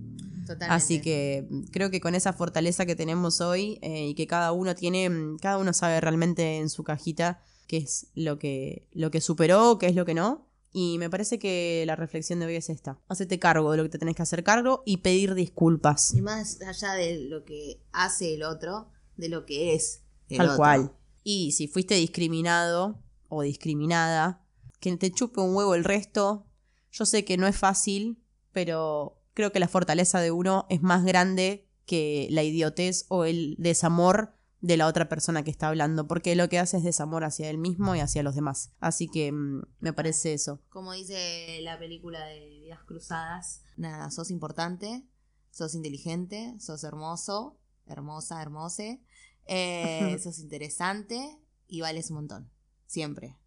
Totalmente. 0.46 0.74
Así 0.74 1.00
que 1.00 1.46
mm, 1.48 1.62
creo 1.70 1.90
que 1.90 2.00
con 2.00 2.14
esa 2.14 2.32
fortaleza 2.32 2.84
que 2.84 2.96
tenemos 2.96 3.40
hoy 3.40 3.78
eh, 3.80 4.08
y 4.08 4.14
que 4.14 4.26
cada 4.26 4.52
uno 4.52 4.74
tiene, 4.74 5.08
mm, 5.08 5.38
cada 5.38 5.58
uno 5.58 5.72
sabe 5.72 6.00
realmente 6.00 6.58
en 6.58 6.68
su 6.68 6.84
cajita 6.84 7.40
qué 7.66 7.78
es 7.78 8.08
lo 8.14 8.38
que, 8.38 8.86
lo 8.92 9.10
que 9.10 9.20
superó, 9.22 9.78
qué 9.78 9.86
es 9.86 9.94
lo 9.94 10.04
que 10.04 10.14
no. 10.14 10.50
Y 10.76 10.98
me 10.98 11.08
parece 11.08 11.38
que 11.38 11.84
la 11.86 11.94
reflexión 11.94 12.40
de 12.40 12.46
hoy 12.46 12.56
es 12.56 12.68
esta. 12.68 12.98
Hacete 13.08 13.38
cargo 13.38 13.70
de 13.70 13.76
lo 13.76 13.82
que 13.84 13.90
te 13.90 13.98
tenés 13.98 14.16
que 14.16 14.22
hacer 14.22 14.42
cargo 14.42 14.82
y 14.84 14.98
pedir 14.98 15.34
disculpas. 15.34 16.12
Y 16.12 16.20
más 16.20 16.60
allá 16.62 16.94
de 16.94 17.20
lo 17.28 17.44
que 17.44 17.80
hace 17.92 18.34
el 18.34 18.42
otro, 18.42 18.90
de 19.16 19.28
lo 19.28 19.46
que 19.46 19.74
es 19.74 20.02
el 20.28 20.38
Tal 20.38 20.46
otro. 20.48 20.56
cual. 20.58 20.92
Y 21.22 21.52
si 21.52 21.68
fuiste 21.68 21.94
discriminado 21.94 23.00
o 23.28 23.42
discriminada, 23.42 24.43
que 24.84 24.94
te 24.98 25.10
chupe 25.10 25.40
un 25.40 25.56
huevo 25.56 25.74
el 25.74 25.82
resto. 25.82 26.46
Yo 26.92 27.06
sé 27.06 27.24
que 27.24 27.38
no 27.38 27.46
es 27.46 27.56
fácil, 27.56 28.22
pero 28.52 29.18
creo 29.32 29.50
que 29.50 29.58
la 29.58 29.66
fortaleza 29.66 30.20
de 30.20 30.30
uno 30.30 30.66
es 30.68 30.82
más 30.82 31.04
grande 31.04 31.66
que 31.86 32.28
la 32.30 32.42
idiotez 32.42 33.06
o 33.08 33.24
el 33.24 33.56
desamor 33.58 34.34
de 34.60 34.76
la 34.76 34.86
otra 34.86 35.08
persona 35.08 35.42
que 35.42 35.50
está 35.50 35.68
hablando, 35.68 36.06
porque 36.06 36.36
lo 36.36 36.50
que 36.50 36.58
hace 36.58 36.76
es 36.76 36.84
desamor 36.84 37.24
hacia 37.24 37.48
él 37.48 37.56
mismo 37.56 37.94
y 37.94 38.00
hacia 38.00 38.22
los 38.22 38.34
demás. 38.34 38.72
Así 38.78 39.08
que 39.08 39.32
mm, 39.32 39.62
me 39.80 39.94
parece 39.94 40.34
eso. 40.34 40.60
Como 40.68 40.92
dice 40.92 41.60
la 41.62 41.78
película 41.78 42.22
de 42.26 42.46
Vidas 42.46 42.84
Cruzadas, 42.84 43.62
nada, 43.78 44.10
sos 44.10 44.30
importante, 44.30 45.02
sos 45.50 45.74
inteligente, 45.74 46.54
sos 46.60 46.84
hermoso, 46.84 47.58
hermosa, 47.86 48.42
hermose, 48.42 49.02
eh, 49.46 50.18
sos 50.22 50.38
interesante 50.40 51.38
y 51.68 51.80
vales 51.80 52.10
un 52.10 52.16
montón. 52.16 52.50
Siempre. 52.86 53.38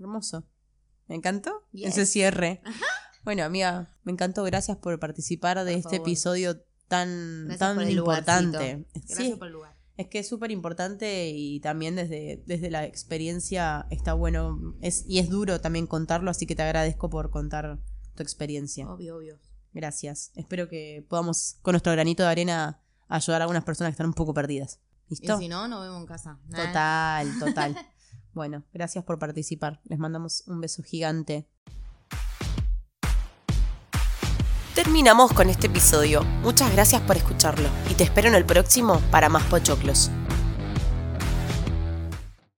Hermoso. 0.00 0.44
¿Me 1.06 1.14
encantó? 1.16 1.64
Yes. 1.72 1.88
Ese 1.90 2.06
cierre. 2.06 2.62
Bueno, 3.24 3.44
amiga, 3.44 3.94
me 4.02 4.12
encantó. 4.12 4.42
Gracias 4.44 4.76
por 4.78 4.98
participar 4.98 5.58
de 5.58 5.72
Por 5.72 5.78
este 5.78 5.90
favor. 5.96 6.08
episodio 6.08 6.60
tan, 6.88 7.44
Gracias 7.48 7.58
tan 7.58 7.90
importante. 7.90 8.86
Gracias 8.94 9.18
Sí, 9.18 9.34
por 9.38 9.48
el 9.48 9.52
lugar. 9.52 9.76
es 9.96 10.06
que 10.08 10.20
es 10.20 10.28
súper 10.28 10.50
importante 10.50 11.28
y 11.28 11.60
también 11.60 11.96
desde, 11.96 12.42
desde 12.46 12.70
la 12.70 12.84
experiencia 12.86 13.86
está 13.90 14.14
bueno. 14.14 14.74
Es, 14.80 15.04
y 15.06 15.18
es 15.18 15.28
duro 15.28 15.60
también 15.60 15.86
contarlo, 15.86 16.30
así 16.30 16.46
que 16.46 16.56
te 16.56 16.62
agradezco 16.62 17.10
por 17.10 17.30
contar 17.30 17.78
tu 18.14 18.22
experiencia. 18.22 18.88
Obvio, 18.88 19.16
obvio. 19.18 19.38
Gracias. 19.72 20.32
Espero 20.34 20.68
que 20.68 21.04
podamos, 21.08 21.58
con 21.62 21.72
nuestro 21.72 21.92
granito 21.92 22.22
de 22.22 22.28
arena, 22.30 22.80
ayudar 23.08 23.42
a 23.42 23.44
algunas 23.44 23.64
personas 23.64 23.90
que 23.90 23.94
están 23.94 24.06
un 24.06 24.14
poco 24.14 24.32
perdidas. 24.32 24.80
Y 25.08 25.16
¿Listo? 25.16 25.38
si 25.38 25.48
no, 25.48 25.66
nos 25.68 25.82
vemos 25.82 26.00
en 26.00 26.06
casa. 26.06 26.38
Total, 26.50 27.38
total. 27.38 27.76
bueno, 28.34 28.64
gracias 28.72 29.04
por 29.04 29.18
participar. 29.18 29.80
Les 29.84 29.98
mandamos 29.98 30.44
un 30.46 30.60
beso 30.60 30.82
gigante. 30.82 31.48
Terminamos 34.74 35.32
con 35.32 35.50
este 35.50 35.66
episodio. 35.66 36.22
Muchas 36.42 36.72
gracias 36.72 37.02
por 37.02 37.16
escucharlo 37.16 37.68
y 37.90 37.94
te 37.94 38.04
espero 38.04 38.28
en 38.28 38.34
el 38.34 38.44
próximo 38.44 39.00
para 39.10 39.28
más 39.28 39.44
pochoclos. 39.44 40.10